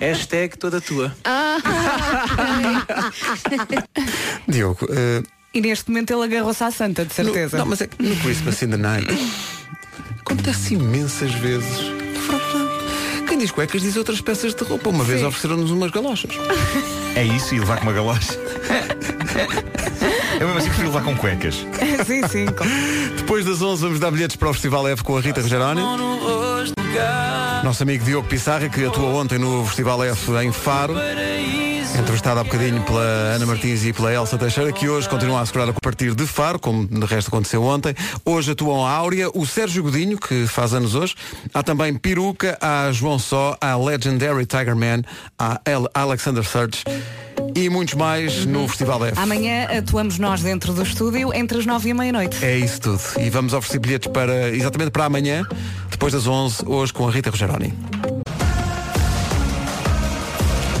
Hashtag 0.00 0.56
toda 0.58 0.80
tua. 0.80 1.14
Diogo, 4.48 4.86
eh, 4.90 5.22
E 5.54 5.60
neste 5.60 5.88
momento 5.90 6.12
ele 6.12 6.24
agarrou-se 6.24 6.62
à 6.62 6.70
santa, 6.70 7.04
de 7.04 7.14
certeza. 7.14 7.56
No, 7.56 7.64
não, 7.64 7.70
mas 7.70 7.80
é 7.80 7.86
que 7.86 8.02
no 8.02 8.14
Christmas 8.16 8.62
in 8.62 8.70
the 8.70 8.76
Night 8.76 9.06
acontece 10.20 10.74
imensas 10.74 11.32
vezes. 11.34 11.95
Quem 13.36 13.42
diz 13.42 13.50
cuecas 13.50 13.82
diz 13.82 13.98
outras 13.98 14.18
peças 14.22 14.54
de 14.54 14.64
roupa. 14.64 14.88
Uma 14.88 15.04
vez 15.04 15.22
ofereceram-nos 15.22 15.70
umas 15.70 15.90
galochas. 15.90 16.30
É 17.14 17.22
isso 17.22 17.54
e 17.54 17.60
levar 17.60 17.76
com 17.76 17.82
uma 17.82 17.92
galocha. 17.92 18.32
Eu 20.40 20.46
mesmo 20.46 20.58
assim 20.58 20.68
prefiro 20.68 20.88
levar 20.88 21.02
com 21.04 21.16
cuecas. 21.16 21.54
sim, 22.06 22.26
sim. 22.28 22.46
com- 22.46 22.64
Depois 23.16 23.44
das 23.44 23.62
11 23.62 23.82
vamos 23.82 24.00
dar 24.00 24.10
bilhetes 24.10 24.36
para 24.36 24.50
o 24.50 24.52
Festival 24.52 24.86
F 24.88 25.02
com 25.02 25.16
a 25.16 25.20
Rita 25.20 25.40
Rogeroni. 25.40 25.80
Nosso 27.64 27.82
amigo 27.82 28.04
Diogo 28.04 28.28
Pissarra, 28.28 28.68
que 28.68 28.84
atuou 28.84 29.14
ontem 29.16 29.38
no 29.38 29.64
Festival 29.66 30.02
F 30.04 30.30
em 30.44 30.52
Faro. 30.52 30.94
Entrevistado 31.98 32.40
há 32.40 32.44
bocadinho 32.44 32.82
pela 32.82 33.00
Ana 33.00 33.46
Martins 33.46 33.82
e 33.84 33.92
pela 33.92 34.12
Elsa 34.12 34.36
Teixeira, 34.36 34.70
que 34.70 34.86
hoje 34.86 35.08
continuam 35.08 35.38
a 35.38 35.42
assegurar 35.42 35.70
a 35.70 35.72
partir 35.72 36.14
de 36.14 36.26
Faro, 36.26 36.58
como 36.58 36.86
de 36.86 37.06
resto 37.06 37.28
aconteceu 37.28 37.62
ontem. 37.62 37.94
Hoje 38.24 38.52
atuam 38.52 38.84
a 38.84 38.90
Áurea, 38.90 39.30
o 39.32 39.46
Sérgio 39.46 39.82
Godinho, 39.82 40.18
que 40.18 40.46
faz 40.46 40.74
anos 40.74 40.94
hoje. 40.94 41.14
Há 41.54 41.62
também 41.62 41.94
Peruca, 41.94 42.58
há 42.60 42.92
João 42.92 43.18
Só, 43.18 43.56
há 43.60 43.74
Legendary 43.76 44.44
Tiger 44.44 44.76
Man, 44.76 45.02
há 45.38 45.58
Alexander 45.94 46.44
Surge 46.44 46.82
e 47.54 47.68
muitos 47.68 47.94
mais 47.94 48.44
no 48.44 48.66
Festival 48.68 49.04
F. 49.06 49.18
Amanhã 49.18 49.66
atuamos 49.78 50.18
nós 50.18 50.42
dentro 50.42 50.72
do 50.72 50.82
estúdio 50.82 51.32
entre 51.34 51.58
as 51.58 51.66
nove 51.66 51.88
e 51.88 51.92
a 51.92 51.94
meia-noite. 51.94 52.44
É 52.44 52.56
isso 52.56 52.80
tudo. 52.80 53.00
E 53.18 53.30
vamos 53.30 53.52
oferecer 53.52 53.78
bilhetes 53.78 54.10
para 54.10 54.50
exatamente 54.50 54.90
para 54.90 55.04
amanhã, 55.06 55.46
depois 55.90 56.12
das 56.12 56.26
11, 56.26 56.64
hoje 56.66 56.92
com 56.92 57.08
a 57.08 57.10
Rita 57.10 57.30
Rogeroni. 57.30 57.72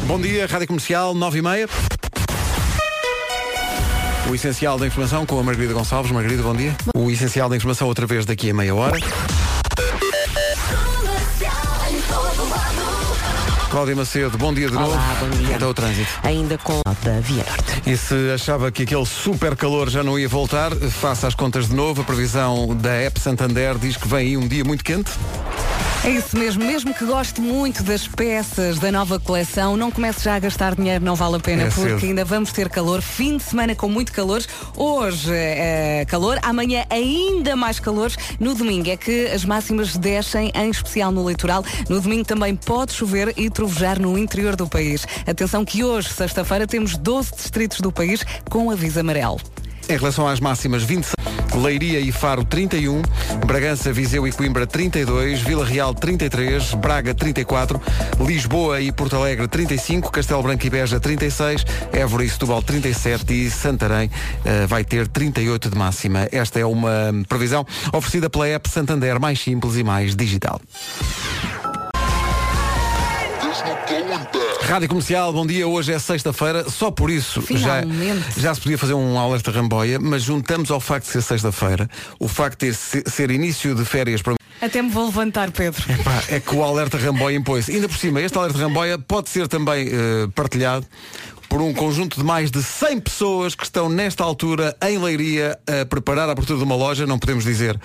Bom 0.06 0.20
dia, 0.20 0.46
Rádio 0.46 0.68
Comercial, 0.68 1.14
9 1.14 1.38
e 1.38 1.42
meia. 1.42 1.68
O 4.28 4.34
essencial 4.34 4.78
da 4.78 4.86
informação 4.86 5.24
com 5.24 5.38
a 5.38 5.42
Margarida 5.42 5.72
Gonçalves. 5.72 6.10
Margarida, 6.10 6.42
bom 6.42 6.54
dia. 6.54 6.74
O 6.96 7.10
essencial 7.10 7.48
da 7.48 7.56
informação 7.56 7.86
outra 7.86 8.06
vez 8.06 8.24
daqui 8.24 8.50
a 8.50 8.54
meia 8.54 8.74
hora. 8.74 8.98
Cláudia 13.76 13.94
Macedo, 13.94 14.38
bom 14.38 14.54
dia 14.54 14.68
de 14.68 14.72
novo. 14.72 14.92
Olá, 14.92 15.16
bom 15.20 15.28
dia. 15.28 15.54
Então 15.54 15.68
o 15.68 15.74
trânsito. 15.74 16.08
Ainda 16.22 16.56
com 16.56 16.80
da 17.02 17.20
Via 17.20 17.44
Norte. 17.44 17.82
E 17.84 17.94
se 17.94 18.30
achava 18.34 18.72
que 18.72 18.84
aquele 18.84 19.04
super 19.04 19.54
calor 19.54 19.90
já 19.90 20.02
não 20.02 20.18
ia 20.18 20.26
voltar, 20.26 20.74
faça 20.74 21.26
as 21.26 21.34
contas 21.34 21.68
de 21.68 21.74
novo. 21.74 22.00
A 22.00 22.04
previsão 22.04 22.74
da 22.74 22.94
App 22.94 23.20
Santander 23.20 23.76
diz 23.76 23.98
que 23.98 24.08
vem 24.08 24.28
aí 24.28 24.36
um 24.38 24.48
dia 24.48 24.64
muito 24.64 24.82
quente. 24.82 25.10
É 26.06 26.10
isso 26.10 26.38
mesmo, 26.38 26.64
mesmo 26.64 26.94
que 26.94 27.04
goste 27.04 27.40
muito 27.40 27.82
das 27.82 28.06
peças 28.06 28.78
da 28.78 28.92
nova 28.92 29.18
coleção, 29.18 29.76
não 29.76 29.90
comece 29.90 30.22
já 30.22 30.36
a 30.36 30.38
gastar 30.38 30.76
dinheiro, 30.76 31.04
não 31.04 31.16
vale 31.16 31.34
a 31.34 31.40
pena, 31.40 31.64
É 31.64 31.70
porque 31.70 31.90
cedo. 31.98 32.04
ainda 32.06 32.24
vamos 32.24 32.52
ter 32.52 32.68
calor, 32.68 33.02
fim 33.02 33.36
de 33.36 33.42
semana 33.42 33.74
com 33.74 33.88
muito 33.88 34.12
calor. 34.12 34.40
Hoje 34.76 35.32
é 35.34 36.04
calor, 36.08 36.38
amanhã 36.42 36.84
ainda 36.90 37.56
mais 37.56 37.80
calor. 37.80 38.12
No 38.38 38.54
domingo 38.54 38.88
é 38.88 38.96
que 38.96 39.26
as 39.26 39.44
máximas 39.44 39.96
descem, 39.96 40.52
em 40.54 40.70
especial 40.70 41.10
no 41.10 41.28
litoral. 41.28 41.64
No 41.88 42.00
domingo 42.00 42.24
também 42.24 42.54
pode 42.54 42.92
chover 42.92 43.34
e 43.36 43.50
trovejar 43.50 43.98
no 43.98 44.16
interior 44.16 44.54
do 44.54 44.68
país. 44.68 45.04
Atenção 45.26 45.64
que 45.64 45.82
hoje, 45.82 46.08
sexta-feira, 46.10 46.68
temos 46.68 46.96
12 46.96 47.32
distritos 47.34 47.80
do 47.80 47.90
país 47.90 48.24
com 48.48 48.70
aviso 48.70 49.00
amarelo. 49.00 49.40
Em 49.88 49.96
relação 49.96 50.26
às 50.28 50.38
máximas, 50.38 50.82
26, 50.84 51.14
Leiria 51.56 52.00
e 52.00 52.12
Faro 52.12 52.44
31, 52.44 53.02
Bragança, 53.46 53.92
Viseu 53.92 54.26
e 54.26 54.32
Coimbra 54.32 54.66
32, 54.66 55.40
Vila 55.40 55.64
Real 55.64 55.94
33, 55.94 56.74
Braga 56.74 57.14
34, 57.14 57.80
Lisboa 58.20 58.80
e 58.80 58.92
Porto 58.92 59.16
Alegre 59.16 59.48
35, 59.48 60.10
Castelo 60.10 60.42
Branco 60.42 60.66
e 60.66 60.70
Beja 60.70 61.00
36, 61.00 61.64
Évora 61.92 62.24
e 62.24 62.28
Setúbal 62.28 62.62
37 62.62 63.32
e 63.32 63.50
Santarém 63.50 64.10
eh, 64.44 64.66
vai 64.66 64.84
ter 64.84 65.08
38 65.08 65.70
de 65.70 65.76
máxima. 65.76 66.28
Esta 66.30 66.60
é 66.60 66.66
uma 66.66 67.12
previsão 67.28 67.66
oferecida 67.92 68.28
pela 68.28 68.46
app 68.48 68.68
Santander, 68.68 69.18
mais 69.18 69.40
simples 69.40 69.76
e 69.76 69.84
mais 69.84 70.14
digital. 70.14 70.60
Rádio 74.66 74.88
Comercial, 74.88 75.32
bom 75.32 75.46
dia. 75.46 75.66
Hoje 75.68 75.92
é 75.92 75.98
sexta-feira, 75.98 76.68
só 76.68 76.90
por 76.90 77.08
isso 77.08 77.40
já, 77.52 77.82
Finalmente. 77.82 78.40
já 78.40 78.52
se 78.52 78.60
podia 78.60 78.76
fazer 78.76 78.94
um 78.94 79.16
alerta 79.16 79.52
ramboia, 79.52 80.00
mas 80.00 80.24
juntamos 80.24 80.72
ao 80.72 80.80
facto 80.80 81.06
de 81.06 81.12
ser 81.12 81.22
sexta-feira, 81.22 81.88
o 82.18 82.26
facto 82.26 82.66
de 82.66 82.74
ser, 82.74 83.08
ser 83.08 83.30
início 83.30 83.76
de 83.76 83.84
férias 83.84 84.20
para 84.22 84.34
Até 84.60 84.82
me 84.82 84.90
vou 84.90 85.06
levantar, 85.06 85.52
Pedro. 85.52 85.84
Pá, 86.02 86.20
é 86.28 86.40
que 86.40 86.52
o 86.52 86.64
alerta 86.64 86.98
ramboia 86.98 87.36
impôs. 87.36 87.68
Ainda 87.68 87.88
por 87.88 87.96
cima, 87.96 88.20
este 88.20 88.36
alerta 88.36 88.58
ramboia 88.58 88.98
pode 88.98 89.28
ser 89.28 89.46
também 89.46 89.86
eh, 89.86 90.28
partilhado 90.34 90.84
por 91.56 91.62
um 91.62 91.72
conjunto 91.72 92.18
de 92.18 92.22
mais 92.22 92.50
de 92.50 92.62
100 92.62 93.00
pessoas 93.00 93.54
que 93.54 93.64
estão 93.64 93.88
nesta 93.88 94.22
altura 94.22 94.76
em 94.82 94.98
Leiria 94.98 95.58
a 95.66 95.86
preparar 95.86 96.28
a 96.28 96.32
abertura 96.32 96.58
de 96.58 96.62
uma 96.62 96.76
loja, 96.76 97.06
não 97.06 97.18
podemos 97.18 97.44
dizer 97.44 97.80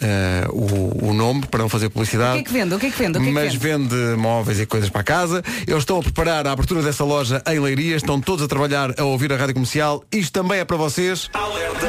eh, 0.00 0.46
o, 0.48 1.10
o 1.10 1.12
nome 1.12 1.46
para 1.46 1.60
não 1.60 1.68
fazer 1.68 1.90
publicidade. 1.90 2.40
O 2.40 2.42
que 2.42 2.48
é 2.48 2.50
que 2.50 2.52
vende? 2.58 2.74
O 2.74 2.78
que 2.78 2.86
é 2.86 2.90
que 2.90 2.96
vende? 2.96 3.18
O 3.18 3.20
que 3.20 3.26
é 3.26 3.28
que 3.28 3.34
mas 3.34 3.54
vende? 3.54 3.94
vende 3.94 4.16
móveis 4.16 4.58
e 4.58 4.64
coisas 4.64 4.88
para 4.88 5.02
casa. 5.02 5.42
Eles 5.66 5.80
estão 5.80 5.98
a 5.98 6.02
preparar 6.02 6.46
a 6.46 6.52
abertura 6.52 6.80
dessa 6.80 7.04
loja 7.04 7.42
em 7.46 7.60
Leiria, 7.60 7.94
estão 7.94 8.18
todos 8.18 8.42
a 8.42 8.48
trabalhar 8.48 8.98
a 8.98 9.04
ouvir 9.04 9.30
a 9.34 9.36
rádio 9.36 9.52
comercial. 9.52 10.02
Isto 10.10 10.32
também 10.32 10.60
é 10.60 10.64
para 10.64 10.78
vocês. 10.78 11.28
Alerta 11.34 11.86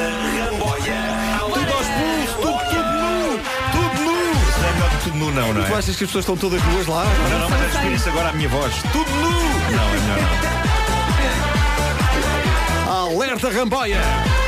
Ramboia. 0.50 1.40
Tudo 1.54 1.72
aos 1.72 1.86
pulos, 1.86 2.30
tudo, 2.42 2.58
tudo 2.68 2.92
nu. 2.92 3.40
Tudo 3.72 4.02
nu. 4.02 4.34
Não 4.60 4.68
é 4.68 4.72
melhor 4.74 4.90
que 4.90 5.04
tudo 5.04 5.16
nu, 5.16 5.30
não, 5.32 5.54
não 5.54 5.62
é? 5.62 5.66
Tu 5.66 5.74
achas 5.74 5.96
que 5.96 6.04
as 6.04 6.10
pessoas 6.10 6.24
estão 6.24 6.36
todas 6.36 6.62
nuas 6.62 6.86
lá? 6.86 7.06
Não, 7.30 7.38
não, 7.38 7.48
mas 7.48 7.74
é 7.74 7.94
isso 7.94 8.08
agora 8.10 8.28
a 8.28 8.32
minha 8.34 8.50
voz. 8.50 8.74
Tudo 8.92 9.10
nu. 9.10 9.30
Não, 9.30 9.88
é 9.88 9.98
melhor 9.98 10.20
não. 10.20 10.81
Alerta 13.12 13.50
Ramboia! 13.50 14.41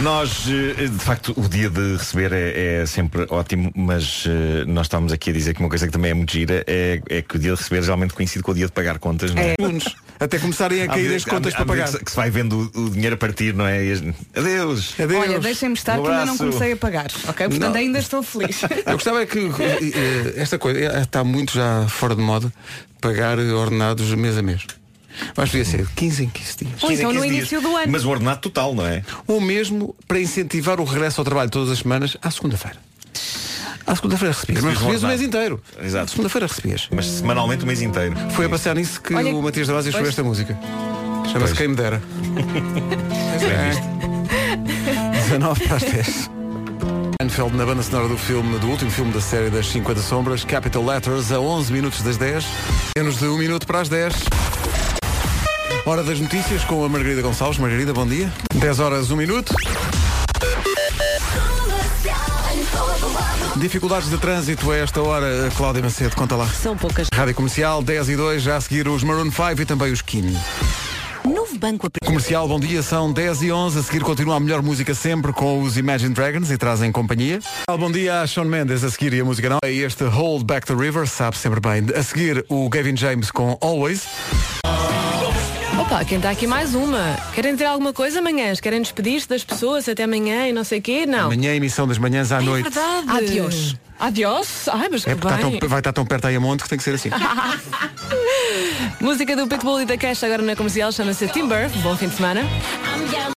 Nós, 0.00 0.44
eh, 0.48 0.88
de 0.88 0.98
facto, 0.98 1.32
o 1.36 1.48
dia 1.48 1.70
de 1.70 1.96
receber 1.96 2.30
é, 2.32 2.82
é 2.82 2.86
sempre 2.86 3.26
ótimo, 3.30 3.72
mas 3.74 4.24
eh, 4.28 4.64
nós 4.66 4.86
estamos 4.86 5.10
aqui 5.12 5.30
a 5.30 5.32
dizer 5.32 5.54
que 5.54 5.60
uma 5.60 5.70
coisa 5.70 5.86
que 5.86 5.92
também 5.92 6.10
é 6.10 6.14
muito 6.14 6.30
gira 6.32 6.62
é, 6.66 7.00
é 7.08 7.22
que 7.22 7.36
o 7.36 7.38
dia 7.38 7.52
de 7.52 7.56
receber 7.58 7.82
geralmente 7.82 8.12
coincide 8.12 8.42
com 8.42 8.50
o 8.50 8.54
dia 8.54 8.66
de 8.66 8.72
pagar 8.72 8.98
contas, 8.98 9.32
não 9.34 9.42
é? 9.42 9.54
Até 10.20 10.38
começarem 10.38 10.82
a 10.82 10.84
À 10.84 10.88
cair 10.88 10.96
medida- 10.98 11.16
as 11.16 11.24
contas 11.24 11.54
à 11.54 11.56
para 11.56 11.66
pagar. 11.66 11.92
Que 11.98 12.10
se 12.10 12.16
vai 12.16 12.30
vendo 12.30 12.70
o, 12.74 12.80
o 12.84 12.90
dinheiro 12.90 13.14
a 13.14 13.18
partir, 13.18 13.54
não 13.54 13.66
é? 13.66 13.84
E 13.84 13.92
as- 13.92 14.02
Adeus. 14.36 14.94
Adeus. 15.00 15.20
Olha, 15.20 15.38
deixem-me 15.40 15.74
estar 15.74 15.98
Um 15.98 16.02
que 16.02 16.10
ainda 16.10 16.26
não 16.26 16.36
comecei 16.36 16.72
a 16.72 16.76
pagar. 16.76 17.06
Ok? 17.28 17.48
Portanto, 17.48 17.72
Não. 17.72 17.80
ainda 17.80 17.98
estou 17.98 18.22
feliz. 18.22 18.60
Eu 18.86 18.92
gostava 18.92 19.22
é 19.22 19.26
que 19.26 19.38
eh, 19.38 20.34
esta 20.36 20.58
coisa 20.58 21.00
está 21.00 21.24
muito 21.24 21.52
já 21.54 21.86
fora 21.88 22.14
de 22.14 22.20
moda 22.22 22.52
pagar 23.00 23.38
ordenados 23.38 24.10
mês 24.14 24.36
a 24.36 24.42
mês. 24.42 24.62
Mas 25.36 25.50
podia 25.50 25.64
ser 25.64 25.86
15 25.94 26.24
em 26.24 26.28
15 26.28 26.56
dias. 26.58 26.82
Ou 26.82 26.92
então 26.92 27.10
15 27.10 27.14
no 27.14 27.22
dias. 27.22 27.36
início 27.36 27.60
do 27.60 27.76
ano. 27.76 27.92
Mas 27.92 28.04
o 28.04 28.10
ordenado 28.10 28.40
total, 28.40 28.74
não 28.74 28.86
é? 28.86 29.02
Ou 29.26 29.40
mesmo 29.40 29.94
para 30.06 30.20
incentivar 30.20 30.80
o 30.80 30.84
regresso 30.84 31.20
ao 31.20 31.24
trabalho 31.24 31.50
todas 31.50 31.70
as 31.70 31.78
semanas 31.78 32.16
à 32.22 32.30
segunda-feira. 32.30 32.76
À 33.86 33.94
segunda-feira 33.94 34.34
recebias. 34.34 34.64
Mas 34.64 34.74
Recebias 34.78 35.02
o 35.04 35.06
mês 35.06 35.22
inteiro. 35.22 35.62
Exato. 35.80 36.10
Segunda-feira 36.10 36.46
recebias. 36.48 36.88
Mas 36.92 37.06
semanalmente 37.06 37.62
o 37.62 37.66
mês 37.66 37.80
inteiro. 37.80 38.16
Foi 38.32 38.46
a 38.46 38.48
passear 38.48 38.74
nisso 38.74 39.00
que 39.00 39.14
Olha, 39.14 39.32
o 39.34 39.40
Matias 39.42 39.68
Damas 39.68 39.86
escreveu 39.86 40.06
pois. 40.06 40.12
esta 40.12 40.24
música. 40.24 40.58
Chama-se. 41.32 41.54
Quem 41.54 41.68
Me 41.68 41.76
Dera. 41.76 42.02
Visto. 43.70 43.96
19 45.28 45.60
para 45.66 45.76
as 45.76 45.82
10. 45.82 46.30
Anfeld 47.22 47.54
na 47.56 47.64
banda 47.64 47.82
sonora 47.82 48.08
do 48.08 48.16
filme, 48.18 48.58
do 48.58 48.68
último 48.68 48.90
filme 48.90 49.12
da 49.12 49.20
série 49.20 49.50
das 49.50 49.66
50 49.68 50.00
Sombras, 50.00 50.44
Capital 50.44 50.84
Letters, 50.84 51.30
a 51.32 51.38
11 51.40 51.72
minutos 51.72 52.02
das 52.02 52.16
10. 52.16 52.44
Menos 52.98 53.18
de 53.18 53.26
1 53.26 53.38
minuto 53.38 53.66
para 53.66 53.80
as 53.80 53.88
10. 53.88 54.14
Hora 55.86 56.02
das 56.02 56.18
notícias 56.18 56.64
com 56.64 56.84
a 56.84 56.88
Margarida 56.88 57.22
Gonçalves. 57.22 57.60
Margarida, 57.60 57.94
bom 57.94 58.04
dia. 58.04 58.28
10 58.56 58.80
horas, 58.80 59.08
1 59.12 59.16
minuto. 59.16 59.54
Dificuldades 63.54 64.10
de 64.10 64.18
trânsito 64.18 64.72
a 64.72 64.76
esta 64.76 65.00
hora, 65.00 65.48
Cláudia 65.56 65.80
Macedo, 65.84 66.16
conta 66.16 66.34
lá. 66.34 66.48
São 66.48 66.76
poucas. 66.76 67.06
Rádio 67.14 67.36
Comercial 67.36 67.84
10 67.84 68.08
e 68.08 68.16
2, 68.16 68.42
já 68.42 68.56
a 68.56 68.60
seguir 68.60 68.88
os 68.88 69.04
Maroon 69.04 69.30
5 69.30 69.62
e 69.62 69.64
também 69.64 69.92
os 69.92 70.02
Kim. 70.02 70.36
Novo 71.24 71.56
Banco. 71.56 71.88
Comercial, 72.04 72.48
bom 72.48 72.58
dia, 72.58 72.82
são 72.82 73.12
10 73.12 73.42
e 73.42 73.52
11. 73.52 73.78
A 73.78 73.82
seguir 73.84 74.00
continua 74.02 74.34
a 74.34 74.40
melhor 74.40 74.62
música 74.62 74.92
sempre 74.92 75.32
com 75.32 75.62
os 75.62 75.76
Imagine 75.76 76.12
Dragons 76.12 76.50
e 76.50 76.58
trazem 76.58 76.90
companhia. 76.90 77.38
Bom 77.78 77.92
dia 77.92 78.22
a 78.22 78.26
Sean 78.26 78.46
Mendes, 78.46 78.82
a 78.82 78.90
seguir 78.90 79.12
e 79.14 79.20
a 79.20 79.24
música 79.24 79.48
não. 79.48 79.58
E 79.64 79.82
este 79.82 80.02
Hold 80.02 80.42
Back 80.46 80.66
the 80.66 80.74
River, 80.74 81.06
sabe 81.06 81.38
sempre 81.38 81.60
bem. 81.60 81.86
A 81.96 82.02
seguir 82.02 82.44
o 82.48 82.68
Gavin 82.68 82.96
James 82.96 83.30
com 83.30 83.56
Always. 83.60 84.02
Opa, 85.80 86.04
quem 86.04 86.16
está 86.16 86.30
aqui 86.30 86.46
mais 86.46 86.74
uma. 86.74 87.16
Querem 87.34 87.52
dizer 87.52 87.66
alguma 87.66 87.92
coisa 87.92 88.20
amanhã? 88.20 88.54
Querem 88.56 88.80
despedir-se 88.80 89.28
das 89.28 89.44
pessoas 89.44 89.86
até 89.88 90.04
amanhã 90.04 90.48
e 90.48 90.52
não 90.52 90.64
sei 90.64 90.78
o 90.78 90.82
quê? 90.82 91.04
Não. 91.06 91.26
Amanhã, 91.26 91.54
emissão 91.54 91.86
das 91.86 91.98
manhãs 91.98 92.32
à 92.32 92.40
noite. 92.40 92.70
verdade. 92.70 93.06
Adiós. 93.10 93.76
Adiós? 93.98 94.68
Ai, 94.72 94.88
mas 94.90 95.06
É 95.06 95.14
porque 95.14 95.26
está 95.34 95.38
tão- 95.50 95.68
vai 95.68 95.80
estar 95.80 95.92
tão 95.92 96.04
perto 96.06 96.26
aí 96.26 96.36
a 96.36 96.40
monte 96.40 96.62
que 96.62 96.68
tem 96.68 96.78
que 96.78 96.84
ser 96.84 96.94
assim. 96.94 97.10
Música 99.00 99.36
do 99.36 99.46
Pitbull 99.46 99.82
e 99.82 99.84
da 99.84 99.96
Cash 99.98 100.24
agora 100.24 100.42
na 100.42 100.56
comercial 100.56 100.90
chama-se 100.92 101.26
Timber. 101.28 101.68
Bom 101.82 101.96
fim 101.96 102.08
de 102.08 102.14
semana. 102.16 102.40